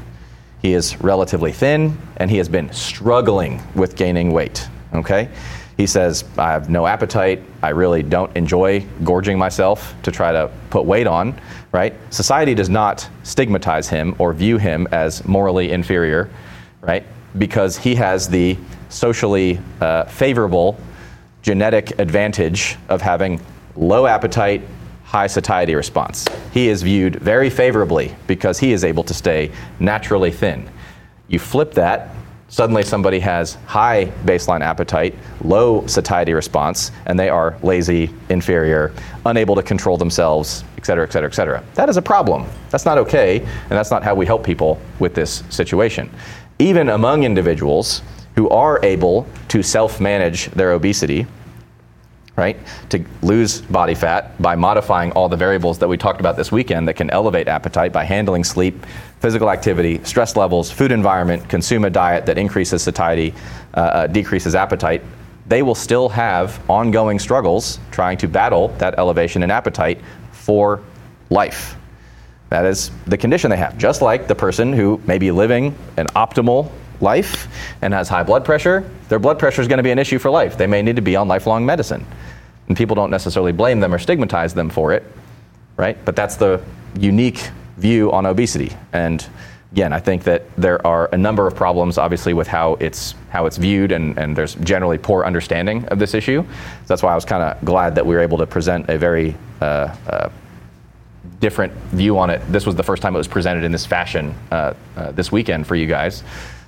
[0.61, 4.67] He is relatively thin and he has been struggling with gaining weight.
[4.93, 5.29] Okay?
[5.77, 7.43] He says, I have no appetite.
[7.61, 11.39] I really don't enjoy gorging myself to try to put weight on,
[11.71, 11.93] right?
[12.11, 16.29] Society does not stigmatize him or view him as morally inferior,
[16.81, 17.05] right?
[17.37, 18.57] because he has the
[18.89, 20.77] socially uh, favorable
[21.41, 23.39] genetic advantage of having
[23.75, 24.61] low appetite,
[25.03, 26.25] high satiety response.
[26.53, 30.69] He is viewed very favorably because he is able to stay naturally thin.
[31.27, 32.09] You flip that,
[32.49, 38.93] suddenly somebody has high baseline appetite, low satiety response, and they are lazy, inferior,
[39.25, 41.63] unable to control themselves, et cetera, et cetera, et cetera.
[41.75, 42.45] That is a problem.
[42.69, 46.09] That's not okay, and that's not how we help people with this situation.
[46.59, 48.01] Even among individuals
[48.35, 51.27] who are able to self manage their obesity,
[52.37, 52.55] right?
[52.89, 56.87] To lose body fat by modifying all the variables that we talked about this weekend
[56.87, 58.85] that can elevate appetite by handling sleep,
[59.19, 63.33] physical activity, stress levels, food environment, consume a diet that increases satiety,
[63.73, 65.01] uh, uh, decreases appetite.
[65.47, 69.99] They will still have ongoing struggles trying to battle that elevation in appetite
[70.31, 70.83] for
[71.31, 71.75] life.
[72.49, 73.77] That is the condition they have.
[73.79, 76.71] Just like the person who may be living an optimal
[77.01, 77.47] life
[77.81, 80.29] and has high blood pressure, their blood pressure is going to be an issue for
[80.29, 80.57] life.
[80.57, 82.05] They may need to be on lifelong medicine.
[82.67, 85.03] And people don't necessarily blame them or stigmatize them for it,
[85.77, 85.97] right?
[86.03, 86.61] But that's the
[86.99, 88.75] unique view on obesity.
[88.93, 89.25] And
[89.71, 93.45] again, I think that there are a number of problems, obviously, with how it's how
[93.45, 96.43] it's viewed, and, and there's generally poor understanding of this issue.
[96.87, 99.35] That's why I was kind of glad that we were able to present a very
[99.61, 100.29] uh, uh,
[101.39, 102.41] different view on it.
[102.51, 105.67] This was the first time it was presented in this fashion uh, uh this weekend
[105.67, 106.23] for you guys.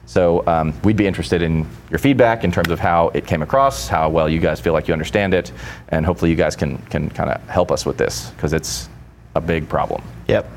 [0.10, 3.88] So um, we'd be interested in your feedback in terms of how it came across,
[3.88, 5.52] how well you guys feel like you understand it,
[5.90, 8.90] and hopefully you guys can can kind of help us with this because it's
[9.36, 10.02] a big problem.
[10.28, 10.50] Yep.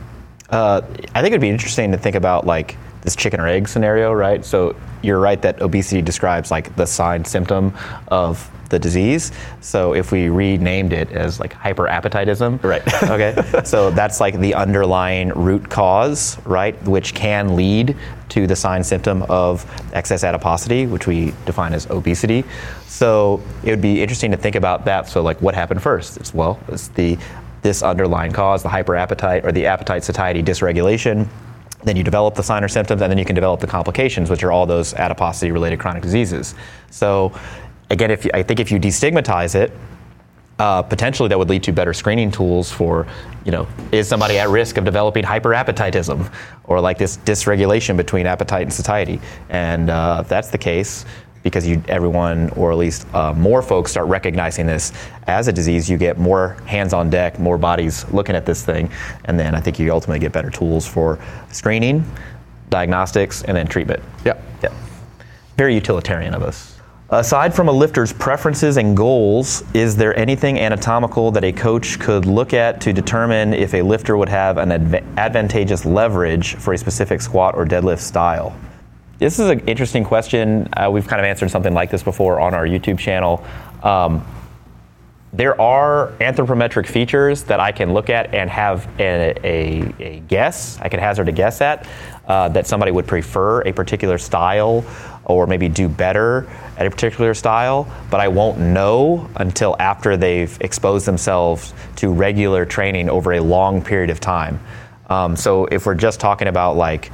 [0.49, 0.81] Uh,
[1.15, 4.43] I think it'd be interesting to think about like this chicken or egg scenario, right?
[4.43, 7.75] So you're right that obesity describes like the sign symptom
[8.09, 9.31] of the disease.
[9.61, 13.03] So if we renamed it as like hyperappetitism, right?
[13.05, 17.97] okay, so that's like the underlying root cause, right, which can lead
[18.31, 22.43] to the sign symptom of excess adiposity, which we define as obesity.
[22.89, 25.09] So it would be interesting to think about that.
[25.09, 26.17] So like, what happened first?
[26.17, 27.17] It's well, it's the
[27.61, 31.29] this underlying cause, the hyperappetite or the appetite satiety dysregulation
[31.85, 34.45] then you develop the sign or symptoms, and then you can develop the complications, which
[34.45, 36.55] are all those adiposity related chronic diseases.
[36.91, 37.33] So
[37.93, 39.71] again, if you, I think if you destigmatize it,
[40.59, 43.07] uh, potentially that would lead to better screening tools for,
[43.45, 46.33] you know, is somebody at risk of developing hyperappetitism
[46.65, 49.21] or like this dysregulation between appetite and satiety?
[49.51, 51.05] And uh, if that's the case,
[51.43, 54.93] because you, everyone, or at least uh, more folks, start recognizing this
[55.27, 58.91] as a disease, you get more hands on deck, more bodies looking at this thing,
[59.25, 61.19] and then I think you ultimately get better tools for
[61.51, 62.05] screening,
[62.71, 64.03] diagnostics, and then treatment.
[64.25, 64.41] Yeah.
[64.63, 64.73] Yeah.
[65.57, 66.72] Very utilitarian of us.
[67.13, 72.25] Aside from a lifter's preferences and goals, is there anything anatomical that a coach could
[72.25, 76.79] look at to determine if a lifter would have an adv- advantageous leverage for a
[76.79, 78.57] specific squat or deadlift style?
[79.19, 80.67] This is an interesting question.
[80.73, 83.45] Uh, we've kind of answered something like this before on our YouTube channel.
[83.83, 84.25] Um,
[85.35, 90.79] there are anthropometric features that I can look at and have a, a, a guess,
[90.81, 91.87] I can hazard a guess at,
[92.27, 94.83] uh, that somebody would prefer a particular style
[95.25, 100.57] or maybe do better at a particular style, but I won't know until after they've
[100.61, 104.61] exposed themselves to regular training over a long period of time.
[105.09, 107.13] Um, so if we're just talking about like,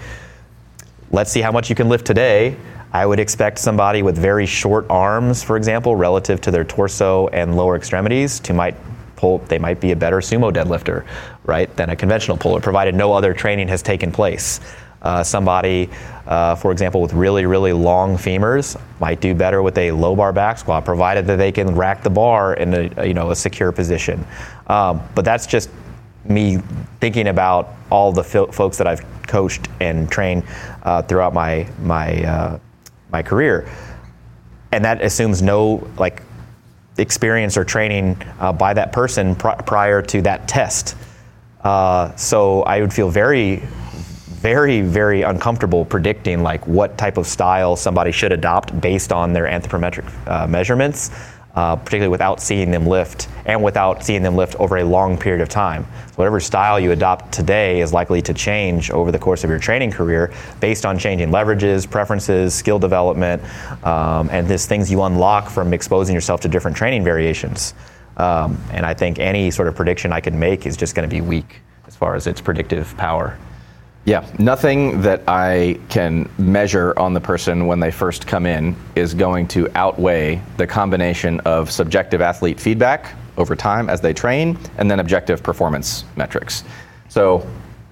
[1.10, 2.56] let's see how much you can lift today,
[2.92, 7.56] I would expect somebody with very short arms, for example, relative to their torso and
[7.56, 8.76] lower extremities, to might
[9.16, 9.38] pull.
[9.38, 11.04] They might be a better sumo deadlifter,
[11.44, 14.60] right, than a conventional puller, provided no other training has taken place.
[15.00, 15.88] Uh, somebody,
[16.26, 20.32] uh, for example, with really, really long femurs might do better with a low bar
[20.32, 23.70] back squat, provided that they can rack the bar in a, you know, a secure
[23.70, 24.26] position.
[24.66, 25.70] Um, but that's just
[26.24, 26.58] me
[27.00, 30.42] thinking about all the fil- folks that I've coached and trained
[30.82, 32.58] uh, throughout my, my, uh,
[33.12, 33.70] my career.
[34.72, 36.22] And that assumes no like
[36.98, 40.96] experience or training uh, by that person pr- prior to that test.
[41.62, 43.62] Uh, so I would feel very
[44.38, 49.44] very, very uncomfortable predicting like what type of style somebody should adopt based on their
[49.46, 51.10] anthropometric uh, measurements,
[51.56, 55.40] uh, particularly without seeing them lift and without seeing them lift over a long period
[55.40, 55.82] of time.
[56.14, 59.90] Whatever style you adopt today is likely to change over the course of your training
[59.90, 63.42] career based on changing leverages, preferences, skill development,
[63.84, 67.74] um, and these things you unlock from exposing yourself to different training variations.
[68.18, 71.12] Um, and I think any sort of prediction I could make is just going to
[71.12, 73.36] be weak as far as its predictive power.
[74.08, 79.12] Yeah, nothing that I can measure on the person when they first come in is
[79.12, 84.90] going to outweigh the combination of subjective athlete feedback over time as they train and
[84.90, 86.64] then objective performance metrics.
[87.10, 87.46] So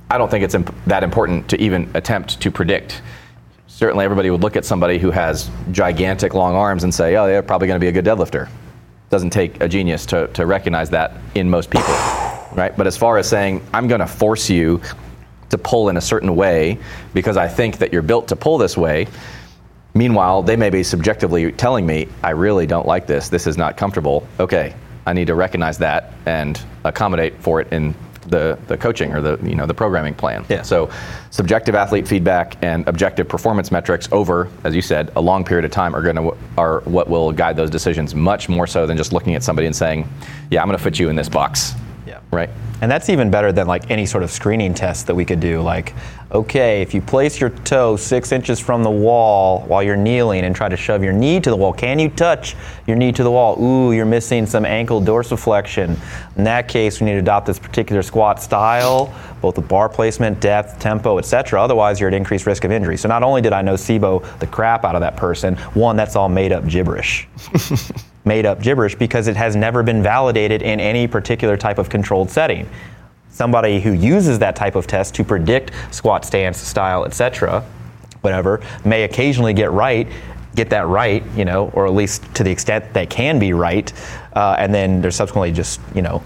[0.09, 3.03] I don't think it's imp- that important to even attempt to predict
[3.67, 7.43] certainly everybody would look at somebody who has gigantic long arms and say, oh, they're
[7.43, 8.49] probably going to be a good deadlifter.
[9.11, 11.93] Doesn't take a genius to, to recognize that in most people,
[12.55, 12.75] right?
[12.75, 14.81] But as far as saying, I'm going to force you
[15.51, 16.79] to pull in a certain way
[17.15, 19.07] because I think that you're built to pull this way,
[19.95, 23.77] meanwhile, they may be subjectively telling me, I really don't like this, this is not
[23.77, 24.27] comfortable.
[24.41, 24.75] Okay,
[25.07, 27.95] I need to recognize that and accommodate for it in
[28.29, 30.45] the, the coaching or the you know the programming plan.
[30.49, 30.63] Yeah.
[30.63, 30.91] So
[31.31, 35.71] subjective athlete feedback and objective performance metrics over, as you said, a long period of
[35.71, 39.13] time are going to are what will guide those decisions much more so than just
[39.13, 40.09] looking at somebody and saying,
[40.51, 41.75] yeah, I'm going to put you in this box.
[42.37, 42.51] Right.
[42.83, 45.63] And that's even better than like any sort of screening test that we could do.
[45.63, 45.95] Like,
[46.31, 50.55] okay, if you place your toe six inches from the wall while you're kneeling and
[50.55, 52.55] try to shove your knee to the wall, can you touch
[52.87, 53.59] your knee to the wall?
[53.59, 55.99] Ooh, you're missing some ankle dorsiflexion.
[56.37, 60.39] In that case, we need to adopt this particular squat style, both the bar placement,
[60.39, 61.63] depth, tempo, etc.
[61.63, 62.99] Otherwise, you're at increased risk of injury.
[62.99, 66.29] So not only did I nocebo the crap out of that person, one, that's all
[66.29, 67.27] made up gibberish.
[68.27, 72.29] made up gibberish because it has never been validated in any particular type of controlled
[72.29, 72.69] setting.
[73.31, 77.65] Somebody who uses that type of test to predict squat stance, style, etc.,
[78.23, 80.09] whatever, may occasionally get right,
[80.57, 83.93] get that right, you know, or at least to the extent they can be right,
[84.35, 86.25] uh, and then they're subsequently just, you know,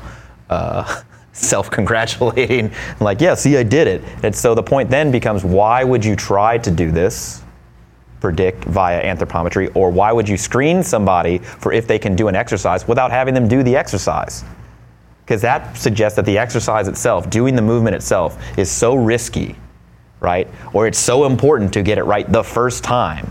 [0.48, 4.02] uh, self-congratulating, like, yeah, see, I did it.
[4.22, 7.42] And so the point then becomes, why would you try to do this?
[8.20, 12.36] Predict via anthropometry, or why would you screen somebody for if they can do an
[12.36, 14.44] exercise without having them do the exercise?
[15.24, 19.56] Because that suggests that the exercise itself, doing the movement itself, is so risky,
[20.20, 20.48] right?
[20.72, 23.28] Or it's so important to get it right the first time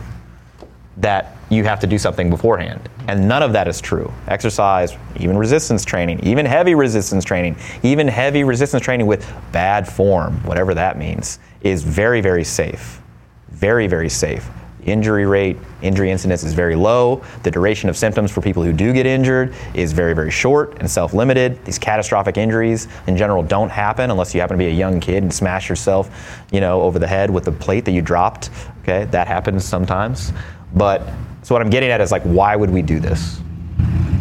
[0.98, 2.90] that you have to do something beforehand.
[3.08, 4.12] And none of that is true.
[4.28, 10.36] Exercise, even resistance training, even heavy resistance training, even heavy resistance training with bad form,
[10.46, 13.02] whatever that means, is very, very safe.
[13.50, 14.50] Very, very safe
[14.84, 17.24] injury rate, injury incidence is very low.
[17.44, 20.90] The duration of symptoms for people who do get injured is very, very short and
[20.90, 21.64] self limited.
[21.66, 25.24] These catastrophic injuries in general don't happen unless you happen to be a young kid
[25.24, 26.10] and smash yourself,
[26.52, 28.50] you know, over the head with the plate that you dropped.
[28.82, 30.32] Okay, that happens sometimes.
[30.74, 31.02] But
[31.44, 33.40] so what I'm getting at is like, why would we do this?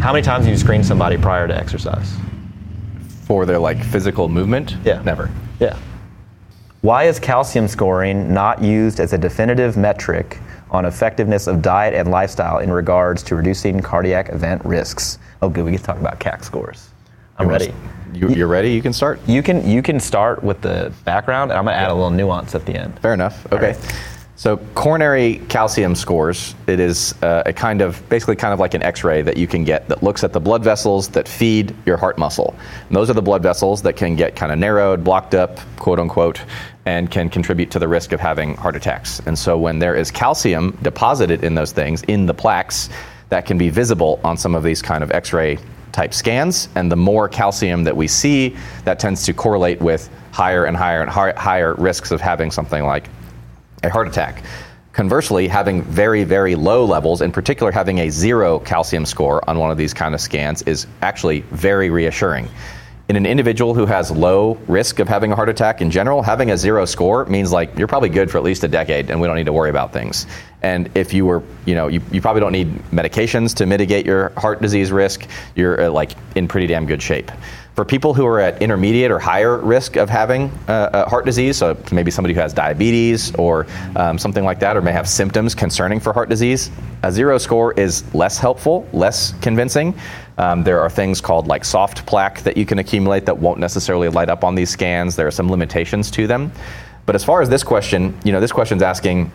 [0.01, 2.15] How many times do you screen somebody prior to exercise?
[3.25, 4.77] For their like physical movement?
[4.85, 5.03] Yeah.
[5.03, 5.31] Never.
[5.61, 5.77] Yeah.
[6.81, 10.39] Why is calcium scoring not used as a definitive metric
[10.71, 15.19] on effectiveness of diet and lifestyle in regards to reducing cardiac event risks.
[15.43, 15.65] Oh, good.
[15.65, 16.91] We can talk about CAC scores.
[17.39, 17.75] I'm You ready.
[18.13, 18.73] You, you're ready?
[18.73, 19.21] You can start?
[19.27, 22.55] You can you can start with the background, and I'm gonna add a little nuance
[22.55, 22.99] at the end.
[23.01, 23.51] Fair enough.
[23.53, 23.77] Okay.
[24.39, 28.85] So coronary calcium scores, it is uh, a kind of, basically kind of like an
[28.85, 32.19] x-ray that you can get that looks at the blood vessels that feed your heart
[32.19, 32.55] muscle.
[32.87, 35.99] And those are the blood vessels that can get kind of narrowed, blocked up, quote
[35.99, 36.41] unquote,
[36.87, 39.19] and can contribute to the risk of having heart attacks.
[39.27, 42.91] And so when there is calcium deposited in those things, in the plaques,
[43.31, 45.59] that can be visible on some of these kind of x-ray
[45.91, 46.69] type scans.
[46.77, 51.03] And the more calcium that we see, that tends to correlate with higher and higher
[51.03, 53.09] and higher risks of having something like
[53.83, 54.43] a heart attack.
[54.93, 59.71] Conversely, having very, very low levels, in particular having a zero calcium score on one
[59.71, 62.49] of these kind of scans, is actually very reassuring.
[63.09, 66.51] In an individual who has low risk of having a heart attack in general, having
[66.51, 69.27] a zero score means like you're probably good for at least a decade and we
[69.27, 70.27] don't need to worry about things.
[70.61, 74.31] And if you were, you know, you, you probably don't need medications to mitigate your
[74.37, 77.31] heart disease risk, you're uh, like in pretty damn good shape.
[77.79, 81.59] For people who are at intermediate or higher risk of having uh, uh, heart disease,
[81.59, 85.55] so maybe somebody who has diabetes or um, something like that, or may have symptoms
[85.55, 86.73] concerning for heart disease,
[87.05, 89.95] a zero score is less helpful, less convincing.
[90.39, 94.09] Um, there are things called like soft plaque that you can accumulate that won't necessarily
[94.09, 95.15] light up on these scans.
[95.15, 96.51] There are some limitations to them.
[97.07, 99.31] But as far as this question, you know, this question's asking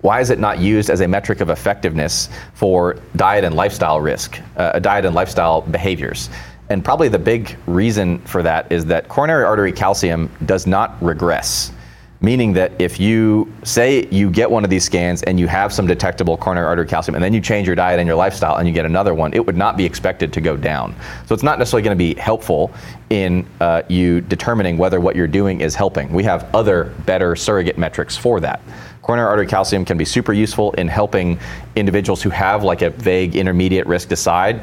[0.00, 4.40] why is it not used as a metric of effectiveness for diet and lifestyle risk,
[4.56, 6.28] uh, diet and lifestyle behaviors?
[6.70, 11.72] And probably the big reason for that is that coronary artery calcium does not regress.
[12.20, 15.86] Meaning that if you say you get one of these scans and you have some
[15.86, 18.74] detectable coronary artery calcium, and then you change your diet and your lifestyle and you
[18.74, 20.96] get another one, it would not be expected to go down.
[21.26, 22.72] So it's not necessarily going to be helpful
[23.08, 26.12] in uh, you determining whether what you're doing is helping.
[26.12, 28.60] We have other better surrogate metrics for that.
[29.08, 31.40] Coronary artery calcium can be super useful in helping
[31.76, 34.60] individuals who have like a vague intermediate risk decide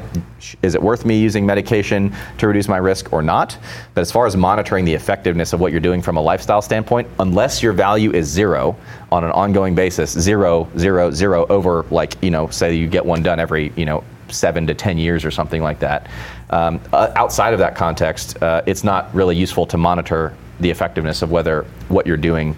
[0.62, 3.58] is it worth me using medication to reduce my risk or not.
[3.94, 7.08] But as far as monitoring the effectiveness of what you're doing from a lifestyle standpoint,
[7.18, 8.76] unless your value is zero
[9.10, 13.24] on an ongoing basis, zero, zero, zero over like, you know, say you get one
[13.24, 16.08] done every, you know, seven to 10 years or something like that.
[16.50, 21.22] Um, uh, outside of that context, uh, it's not really useful to monitor the effectiveness
[21.22, 22.56] of whether what you're doing.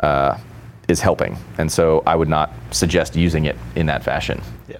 [0.00, 0.36] Uh,
[0.90, 1.36] is helping.
[1.58, 4.42] And so I would not suggest using it in that fashion.
[4.68, 4.76] Yeah.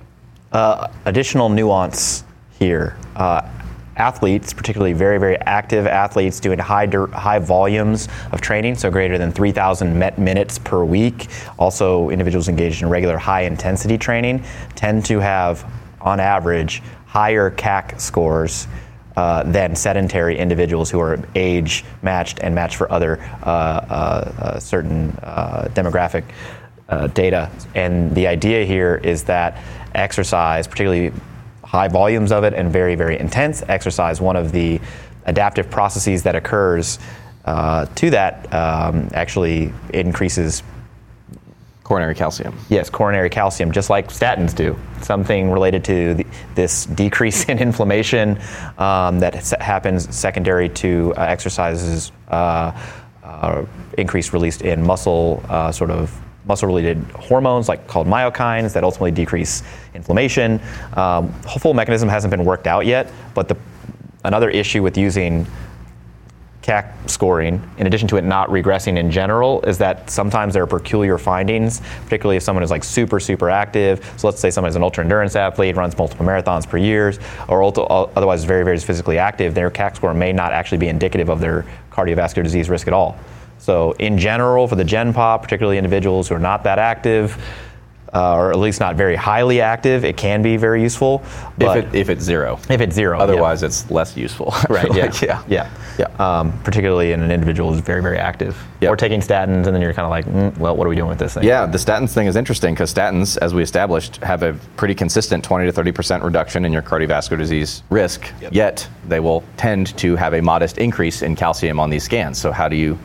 [0.52, 2.24] Uh, additional nuance
[2.58, 2.96] here.
[3.16, 3.48] Uh,
[3.96, 9.30] athletes, particularly very, very active athletes doing high, high volumes of training, so greater than
[9.30, 14.42] 3,000 met minutes per week, also individuals engaged in regular high intensity training,
[14.74, 18.66] tend to have, on average, higher CAC scores
[19.20, 25.12] uh, than sedentary individuals who are age matched and matched for other uh, uh, certain
[25.74, 26.24] demographic
[27.12, 27.50] data.
[27.74, 29.62] And the idea here is that
[29.94, 31.12] exercise, particularly
[31.62, 34.80] high volumes of it and very, very intense exercise, one of the
[35.26, 36.98] adaptive processes that occurs
[37.44, 40.62] uh, to that um, actually increases
[41.90, 42.56] coronary calcium.
[42.68, 44.78] Yes, coronary calcium, just like statins do.
[45.02, 48.38] Something related to the, this decrease in inflammation
[48.78, 52.70] um, that happens secondary to uh, exercises, uh,
[53.24, 53.64] uh,
[53.98, 59.64] increased release in muscle, uh, sort of muscle-related hormones like called myokines that ultimately decrease
[59.92, 60.60] inflammation.
[60.92, 63.56] Um, full mechanism hasn't been worked out yet, but the,
[64.22, 65.44] another issue with using
[66.62, 70.66] CAC scoring, in addition to it not regressing in general, is that sometimes there are
[70.66, 74.04] peculiar findings, particularly if someone is like super, super active.
[74.18, 77.14] So let's say someone is an ultra endurance athlete, runs multiple marathons per year,
[77.48, 81.30] or otherwise is very, very physically active, their CAC score may not actually be indicative
[81.30, 83.18] of their cardiovascular disease risk at all.
[83.58, 87.36] So, in general, for the Gen Pop, particularly individuals who are not that active,
[88.12, 91.22] uh, or at least not very highly active, it can be very useful.
[91.58, 92.58] If, it, if it's zero.
[92.68, 93.18] If it's zero.
[93.18, 93.66] Otherwise, yeah.
[93.66, 94.54] it's less useful.
[94.68, 94.92] right.
[94.94, 95.12] Yeah.
[95.22, 95.42] yeah.
[95.48, 95.70] Yeah.
[95.98, 96.06] Yeah.
[96.18, 98.56] Um, particularly in an individual who's very, very active.
[98.80, 98.90] Yep.
[98.90, 101.08] Or taking statins, and then you're kind of like, mm, well, what are we doing
[101.08, 101.44] with this thing?
[101.44, 105.44] Yeah, the statins thing is interesting because statins, as we established, have a pretty consistent
[105.44, 108.52] 20 to 30% reduction in your cardiovascular disease risk, yep.
[108.52, 112.38] yet they will tend to have a modest increase in calcium on these scans.
[112.40, 112.98] So, how do you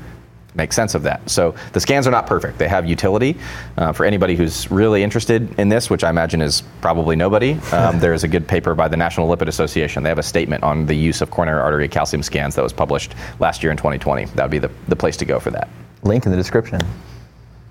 [0.55, 1.29] make sense of that.
[1.29, 2.57] So the scans are not perfect.
[2.57, 3.37] They have utility.
[3.77, 7.99] Uh, for anybody who's really interested in this, which I imagine is probably nobody, um,
[8.01, 10.03] there is a good paper by the National Lipid Association.
[10.03, 13.13] They have a statement on the use of coronary artery calcium scans that was published
[13.39, 14.25] last year in 2020.
[14.25, 15.67] That would be the, the place to go for that.
[16.03, 16.79] Link in the description.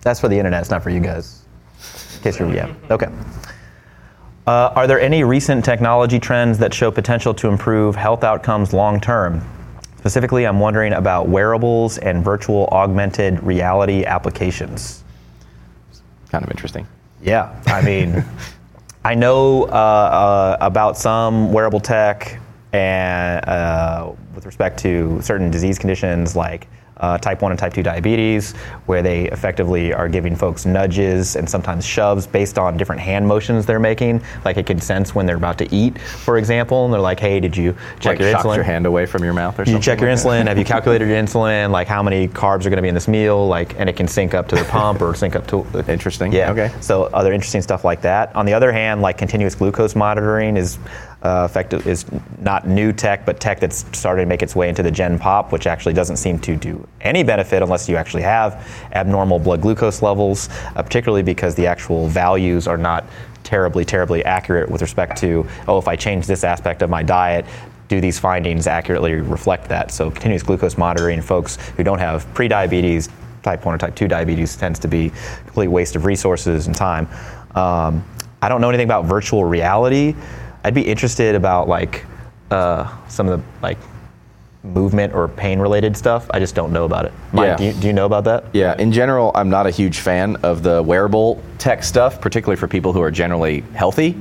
[0.03, 1.43] That's for the internet, it's not for you guys.
[2.16, 2.74] In case you're, yeah.
[2.91, 3.09] Okay.
[4.47, 9.01] Uh, are there any recent technology trends that show potential to improve health outcomes long
[9.01, 9.43] term?
[10.05, 15.03] Specifically, I'm wondering about wearables and virtual augmented reality applications.
[16.29, 16.87] Kind of interesting.
[17.23, 18.23] Yeah, I mean,
[19.07, 22.39] I know uh, uh, about some wearable tech
[22.75, 26.69] and uh, with respect to certain disease conditions like
[26.99, 28.53] uh, type 1 and type 2 diabetes,
[28.87, 33.67] where they effectively are giving folks nudges and sometimes shoves based on different hand motions
[33.67, 34.23] they're making.
[34.45, 37.41] Like it can sense when they're about to eat, for example, and they're like, hey,
[37.41, 38.55] did you check like your insulin?
[38.57, 39.75] your hand away from your mouth or something?
[39.75, 40.47] You check your like insulin.
[40.47, 41.71] Have you calculated your insulin?
[41.71, 43.47] Like how many carbs are going to be in this meal?
[43.47, 45.65] Like, and it can sync up to the pump or sync up to.
[45.89, 46.33] Interesting.
[46.33, 46.51] Yeah.
[46.51, 46.73] Okay.
[46.81, 48.35] So other interesting stuff like that.
[48.35, 50.79] On the other hand, like continuous glucose monitoring is
[51.25, 52.05] uh, effective is
[52.41, 55.53] not new tech, but tech that's starting to make its way into the Gen Pop,
[55.53, 60.03] which actually doesn't seem to do any benefit unless you actually have abnormal blood glucose
[60.03, 63.05] levels, uh, particularly because the actual values are not
[63.43, 67.47] terribly, terribly accurate with respect to, oh, if I change this aspect of my diet,
[67.89, 69.91] do these findings accurately reflect that?
[69.91, 73.11] So continuous glucose monitoring, folks who don't have prediabetes,
[73.43, 76.75] type 1 or type 2 diabetes tends to be a complete waste of resources and
[76.75, 77.07] time.
[77.55, 78.05] Um,
[78.43, 80.14] I don't know anything about virtual reality.
[80.65, 82.05] I'd be interested about like
[82.51, 83.79] uh, some of the like
[84.62, 86.27] movement or pain related stuff.
[86.31, 87.12] I just don't know about it.
[87.33, 87.57] Mike, yeah.
[87.57, 88.47] do, you, do you know about that?
[88.55, 92.67] Yeah, in general, I'm not a huge fan of the wearable tech stuff, particularly for
[92.67, 94.17] people who are generally healthy.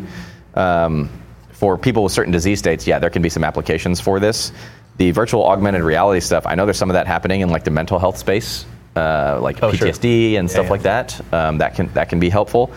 [0.55, 1.09] Um,
[1.51, 4.51] for people with certain disease states, yeah, there can be some applications for this.
[4.97, 7.71] The virtual augmented reality stuff, I know there's some of that happening in like the
[7.71, 8.65] mental health space,
[8.97, 10.39] uh, like oh, PTSD sure.
[10.39, 10.71] and stuff yeah, yeah.
[10.71, 11.33] like that.
[11.33, 12.71] Um, that can that can be helpful.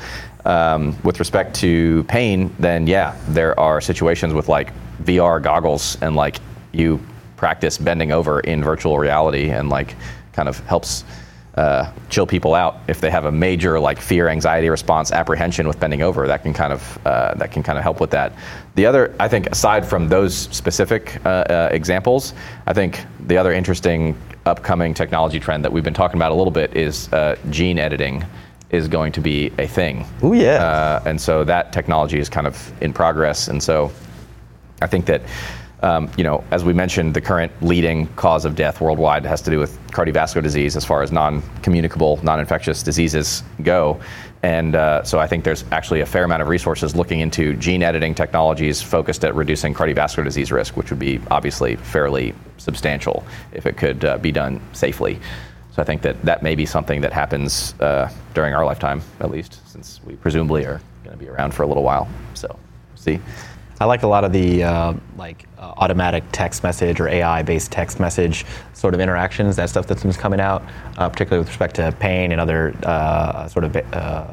[0.47, 4.73] Um, with respect to pain, then yeah, there are situations with like
[5.03, 6.37] VR goggles and like
[6.71, 7.01] you
[7.37, 9.97] practice bending over in virtual reality and like
[10.33, 11.05] kind of helps
[11.57, 15.81] uh, chill people out if they have a major like fear, anxiety response, apprehension with
[15.81, 16.29] bending over.
[16.29, 18.33] That can kind of uh, that can kind of help with that.
[18.77, 22.35] The other, I think, aside from those specific uh, uh examples,
[22.69, 26.53] I think the other interesting upcoming technology trend that we've been talking about a little
[26.53, 28.25] bit is uh, gene editing
[28.71, 30.05] is going to be a thing.
[30.23, 30.65] Oh yeah.
[30.65, 33.49] Uh, and so that technology is kind of in progress.
[33.49, 33.91] And so
[34.83, 35.23] I think that.
[35.83, 39.51] Um, you know, as we mentioned, the current leading cause of death worldwide has to
[39.51, 44.01] do with cardiovascular disease as far as non communicable, non infectious diseases go.
[44.43, 47.83] And uh, so I think there's actually a fair amount of resources looking into gene
[47.83, 53.67] editing technologies focused at reducing cardiovascular disease risk, which would be obviously fairly substantial if
[53.67, 55.19] it could uh, be done safely.
[55.77, 59.31] So I think that that may be something that happens uh, during our lifetime, at
[59.31, 62.09] least, since we presumably are going to be around for a little while.
[62.33, 62.59] So,
[62.95, 63.21] see.
[63.79, 68.01] I like a lot of the uh, like uh, automatic text message or AI-based text
[68.01, 69.57] message sort of interactions.
[69.57, 70.65] That stuff that's coming out,
[70.97, 74.33] uh, particularly with respect to pain and other uh, sort of uh,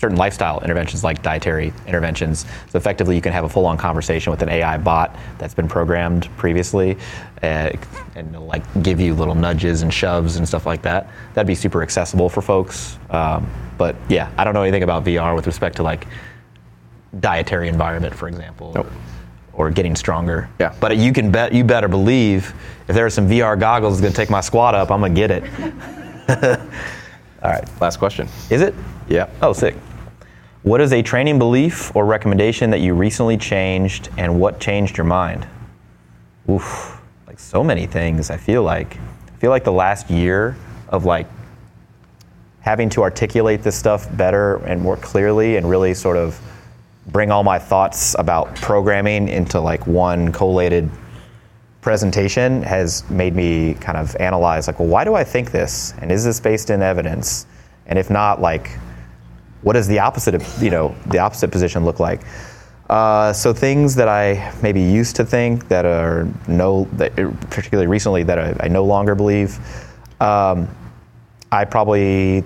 [0.00, 2.46] certain lifestyle interventions like dietary interventions.
[2.70, 6.34] So effectively, you can have a full-on conversation with an AI bot that's been programmed
[6.38, 6.96] previously,
[7.42, 7.70] uh,
[8.14, 11.10] and it'll, like give you little nudges and shoves and stuff like that.
[11.34, 12.98] That'd be super accessible for folks.
[13.10, 13.46] Um,
[13.76, 16.06] but yeah, I don't know anything about VR with respect to like
[17.20, 18.86] dietary environment, for example, Nope.
[19.52, 20.48] or, or getting stronger.
[20.58, 20.74] Yeah.
[20.80, 22.54] But you can bet, you better believe,
[22.88, 25.14] if there are some VR goggles that's going to take my squat up, I'm going
[25.14, 25.44] to get it.
[27.42, 28.28] All right, last question.
[28.48, 28.74] Is it?
[29.08, 29.28] Yeah.
[29.42, 29.74] Oh, sick.
[30.62, 35.06] What is a training belief or recommendation that you recently changed, and what changed your
[35.06, 35.46] mind?
[36.50, 38.30] Oof, like so many things.
[38.30, 40.56] I feel like, I feel like the last year
[40.90, 41.26] of like
[42.60, 46.38] having to articulate this stuff better and more clearly, and really sort of
[47.06, 50.90] bring all my thoughts about programming into like one collated
[51.80, 56.12] presentation has made me kind of analyze like well why do i think this and
[56.12, 57.46] is this based in evidence
[57.86, 58.78] and if not like
[59.62, 62.20] what does the opposite of you know the opposite position look like
[62.88, 67.14] uh, so things that i maybe used to think that are no that
[67.50, 69.58] particularly recently that i, I no longer believe
[70.20, 70.68] um,
[71.52, 72.44] i probably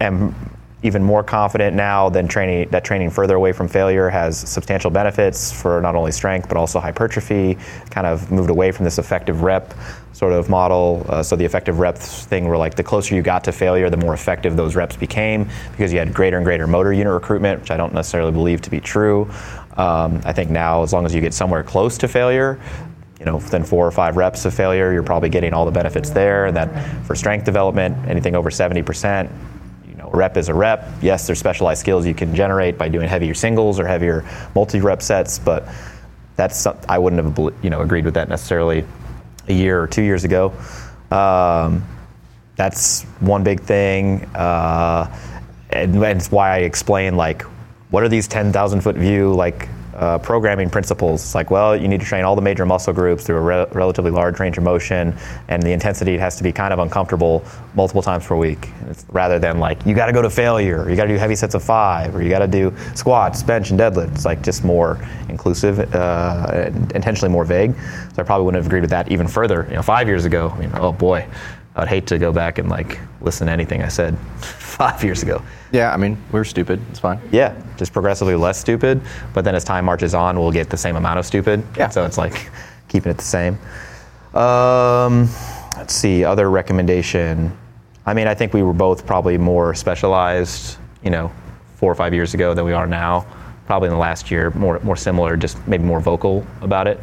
[0.00, 0.34] am
[0.82, 5.52] even more confident now than training that training further away from failure has substantial benefits
[5.52, 7.58] for not only strength but also hypertrophy.
[7.90, 9.74] Kind of moved away from this effective rep
[10.20, 11.06] sort of model.
[11.08, 13.96] Uh, so the effective reps thing, where like the closer you got to failure, the
[13.96, 17.70] more effective those reps became because you had greater and greater motor unit recruitment, which
[17.70, 19.30] I don't necessarily believe to be true.
[19.78, 22.60] Um, I think now, as long as you get somewhere close to failure,
[23.18, 26.10] you know, within four or five reps of failure, you're probably getting all the benefits
[26.10, 26.44] there.
[26.44, 26.68] And that
[27.06, 29.30] for strength development, anything over 70%,
[29.88, 30.86] you know, a rep is a rep.
[31.00, 35.38] Yes, there's specialized skills you can generate by doing heavier singles or heavier multi-rep sets,
[35.38, 35.66] but
[36.36, 38.84] that's I wouldn't have you know agreed with that necessarily
[39.48, 40.52] a year or two years ago.
[41.10, 41.84] Um,
[42.56, 45.14] that's one big thing, uh,
[45.70, 47.42] and that's why I explain like
[47.90, 49.68] what are these 10,000 foot view like
[50.00, 51.22] uh, programming principles.
[51.22, 53.66] It's like, well, you need to train all the major muscle groups through a re-
[53.72, 55.14] relatively large range of motion,
[55.48, 57.44] and the intensity has to be kind of uncomfortable
[57.74, 60.90] multiple times per week, it's, rather than like you got to go to failure, or
[60.90, 63.70] you got to do heavy sets of five, or you got to do squats, bench,
[63.70, 64.14] and deadlift.
[64.14, 67.74] It's like just more inclusive, uh, intentionally more vague.
[68.14, 69.66] So I probably wouldn't have agreed with that even further.
[69.68, 71.26] You know, five years ago, I mean, oh boy,
[71.80, 75.42] I'd hate to go back and like listen to anything I said five years ago.
[75.72, 76.80] Yeah, I mean, we're stupid.
[76.90, 77.20] It's fine.
[77.32, 79.00] Yeah, just progressively less stupid.
[79.34, 81.62] But then as time marches on, we'll get the same amount of stupid.
[81.76, 81.88] Yeah.
[81.88, 82.50] So it's like
[82.88, 83.58] keeping it the same.
[84.34, 85.28] Um,
[85.76, 87.56] let's see, other recommendation.
[88.06, 91.32] I mean, I think we were both probably more specialized, you know,
[91.76, 93.26] four or five years ago than we are now.
[93.66, 96.98] Probably in the last year, more more similar, just maybe more vocal about it.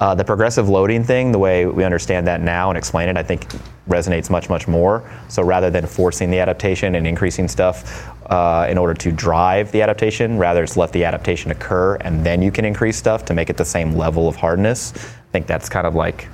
[0.00, 3.22] Uh, the progressive loading thing, the way we understand that now and explain it, I
[3.22, 3.48] think
[3.88, 5.08] resonates much, much more.
[5.28, 9.82] So rather than forcing the adaptation and increasing stuff uh, in order to drive the
[9.82, 13.50] adaptation, rather it's let the adaptation occur and then you can increase stuff to make
[13.50, 14.92] it the same level of hardness.
[14.94, 16.28] I think that's kind of like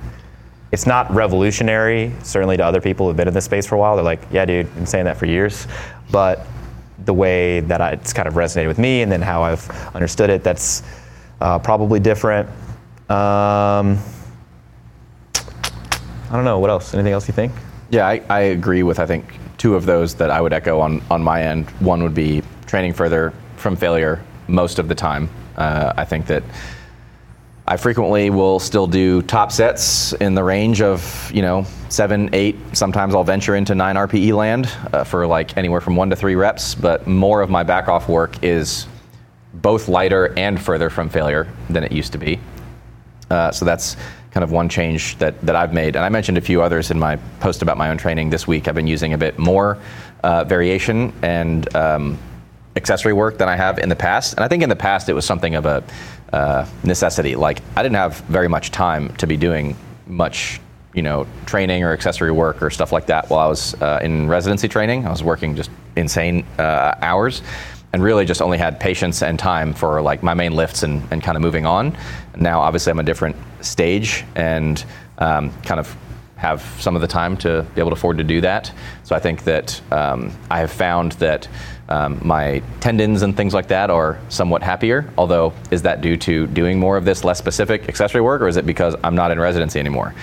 [0.71, 3.95] it's not revolutionary, certainly to other people who've been in this space for a while.
[3.95, 5.67] They're like, yeah, dude, I've been saying that for years.
[6.11, 6.45] But
[7.05, 10.29] the way that I, it's kind of resonated with me and then how I've understood
[10.29, 10.83] it, that's
[11.39, 12.49] uh, probably different.
[13.09, 13.99] Um,
[15.35, 16.59] I don't know.
[16.59, 16.93] What else?
[16.93, 17.51] Anything else you think?
[17.91, 19.25] Yeah, I, I agree with I think
[19.57, 21.69] two of those that I would echo on on my end.
[21.79, 25.29] One would be training further from failure most of the time.
[25.55, 26.43] Uh, I think that
[27.67, 32.55] I frequently will still do top sets in the range of you know seven, eight.
[32.73, 36.35] Sometimes I'll venture into nine RPE land uh, for like anywhere from one to three
[36.35, 36.73] reps.
[36.73, 38.87] But more of my back off work is
[39.53, 42.39] both lighter and further from failure than it used to be.
[43.29, 43.97] Uh, so that's
[44.31, 45.95] kind of one change that, that I've made.
[45.95, 48.67] And I mentioned a few others in my post about my own training this week.
[48.67, 49.77] I've been using a bit more
[50.23, 52.17] uh, variation and um,
[52.75, 54.33] accessory work than I have in the past.
[54.33, 55.83] And I think in the past it was something of a
[56.33, 57.35] uh, necessity.
[57.35, 60.59] Like I didn't have very much time to be doing much,
[60.93, 64.27] you know, training or accessory work or stuff like that while I was uh, in
[64.27, 65.07] residency training.
[65.07, 67.41] I was working just insane uh, hours
[67.95, 71.23] and really just only had patience and time for like my main lifts and, and
[71.23, 71.95] kind of moving on.
[72.35, 74.83] Now, obviously, I'm a different stage and
[75.17, 75.95] um, kind of
[76.35, 78.69] have some of the time to be able to afford to do that.
[79.03, 81.47] So I think that um, I have found that
[81.87, 85.09] um, my tendons and things like that are somewhat happier.
[85.17, 88.57] Although, is that due to doing more of this less specific accessory work, or is
[88.57, 90.13] it because I'm not in residency anymore?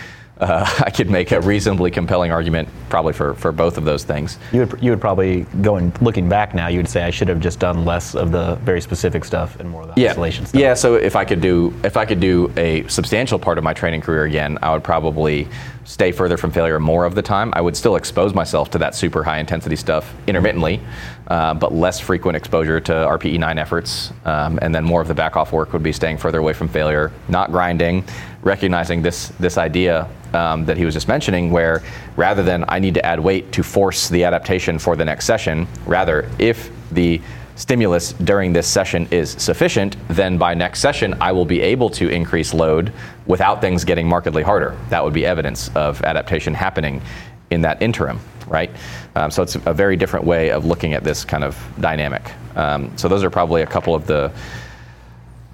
[0.43, 4.38] Uh, I could make a reasonably compelling argument probably for, for both of those things.
[4.53, 7.40] You would, you would probably, going looking back now, you would say I should have
[7.40, 10.61] just done less of the very specific stuff and more of the Yeah, isolation stuff.
[10.61, 10.74] yeah.
[10.74, 14.01] So if I could do if I could do a substantial part of my training
[14.01, 15.49] career again, I would probably
[15.85, 17.53] stay further from failure more of the time.
[17.55, 20.80] I would still expose myself to that super high intensity stuff intermittently,
[21.26, 25.14] uh, but less frequent exposure to RPE nine efforts, um, and then more of the
[25.14, 28.05] back off work would be staying further away from failure, not grinding,
[28.43, 31.83] recognizing this this idea um, that he was just mentioning, where
[32.16, 35.66] rather than I need to add weight to force the adaptation for the next session,
[35.87, 37.20] rather if the
[37.57, 42.09] stimulus during this session is sufficient, then by next session I will be able to
[42.09, 42.93] increase load
[43.27, 44.77] without things getting markedly harder.
[44.89, 47.03] That would be evidence of adaptation happening
[47.51, 48.71] in that interim, right?
[49.15, 52.33] Um, so it's a very different way of looking at this kind of dynamic.
[52.57, 54.33] Um, so those are probably a couple of the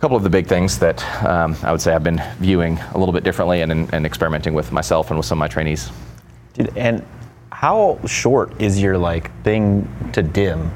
[0.01, 3.13] couple of the big things that um, I would say I've been viewing a little
[3.13, 5.91] bit differently and, and experimenting with myself and with some of my trainees.
[6.55, 7.05] Dude, and
[7.51, 10.71] how short is your like thing to dim?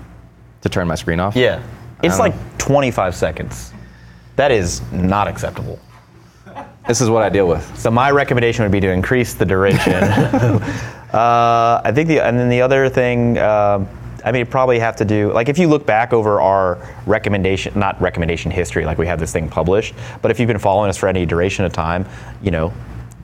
[0.63, 1.37] To turn my screen off?
[1.37, 1.63] Yeah.
[2.03, 3.73] It's like 25 seconds.
[4.37, 5.79] That is not acceptable.
[6.89, 7.79] This is what I deal with.
[7.79, 9.93] So my recommendation would be to increase the duration.
[11.13, 13.89] uh, I think the and then the other thing, um,
[14.25, 18.01] I mean, probably have to do like if you look back over our recommendation, not
[18.01, 21.09] recommendation history, like we have this thing published, but if you've been following us for
[21.09, 22.05] any duration of time,
[22.43, 22.73] you know,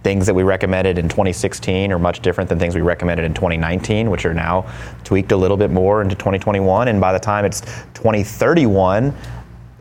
[0.03, 4.11] things that we recommended in 2016 are much different than things we recommended in 2019,
[4.11, 4.71] which are now
[5.05, 7.61] tweaked a little bit more into 2021, and by the time it's
[7.95, 9.15] 2031,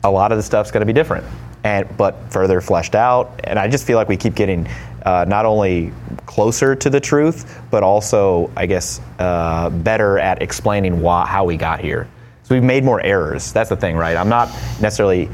[0.03, 1.26] a lot of the stuff's going to be different
[1.63, 3.39] and but further fleshed out.
[3.43, 4.68] And I just feel like we keep getting
[5.05, 5.91] uh, not only
[6.26, 11.57] closer to the truth, but also, I guess, uh, better at explaining why, how we
[11.57, 12.07] got here.
[12.43, 13.51] So we've made more errors.
[13.51, 14.15] That's the thing, right?
[14.15, 14.49] I'm not
[14.82, 15.30] necessarily.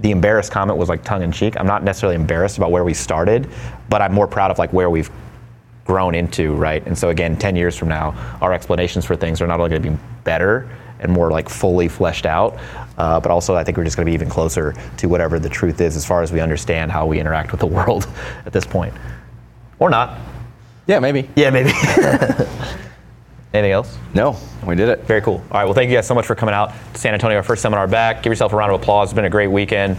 [0.00, 1.58] The embarrassed comment was like tongue in cheek.
[1.58, 3.48] I'm not necessarily embarrassed about where we started,
[3.88, 5.10] but I'm more proud of like where we've
[5.84, 6.86] grown into, right?
[6.86, 9.82] And so again, 10 years from now, our explanations for things are not only going
[9.82, 10.68] to be better
[11.00, 12.58] and more like fully fleshed out,
[12.98, 15.48] uh, but also I think we're just going to be even closer to whatever the
[15.48, 18.06] truth is as far as we understand how we interact with the world
[18.44, 18.94] at this point,
[19.78, 20.18] or not.
[20.86, 21.28] Yeah, maybe.
[21.36, 21.70] Yeah, maybe.
[23.54, 23.96] Anything else?
[24.14, 24.36] No,
[24.66, 25.00] we did it.
[25.04, 25.36] Very cool.
[25.36, 25.64] All right.
[25.64, 27.86] Well, thank you guys so much for coming out to San Antonio, our first seminar
[27.86, 28.22] back.
[28.22, 29.08] Give yourself a round of applause.
[29.08, 29.98] It's been a great weekend.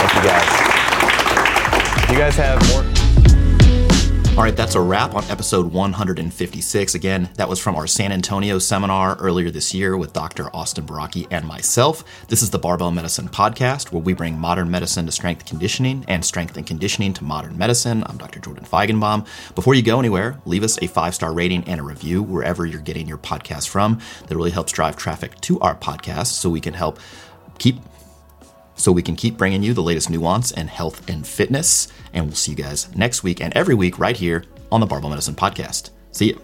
[0.00, 2.10] Thank you guys.
[2.10, 2.81] You guys have more.
[4.34, 6.94] All right, that's a wrap on episode 156.
[6.94, 10.48] Again, that was from our San Antonio seminar earlier this year with Dr.
[10.56, 12.02] Austin Baraki and myself.
[12.28, 16.24] This is the Barbell Medicine Podcast, where we bring modern medicine to strength conditioning and
[16.24, 18.04] strength and conditioning to modern medicine.
[18.06, 18.40] I'm Dr.
[18.40, 19.26] Jordan Feigenbaum.
[19.54, 22.80] Before you go anywhere, leave us a five star rating and a review wherever you're
[22.80, 24.00] getting your podcast from.
[24.28, 26.98] That really helps drive traffic to our podcast so we can help
[27.58, 27.76] keep
[28.82, 31.86] so we can keep bringing you the latest nuance in health and fitness.
[32.12, 35.10] And we'll see you guys next week and every week right here on the Barbell
[35.10, 35.90] Medicine Podcast.
[36.10, 36.40] See you.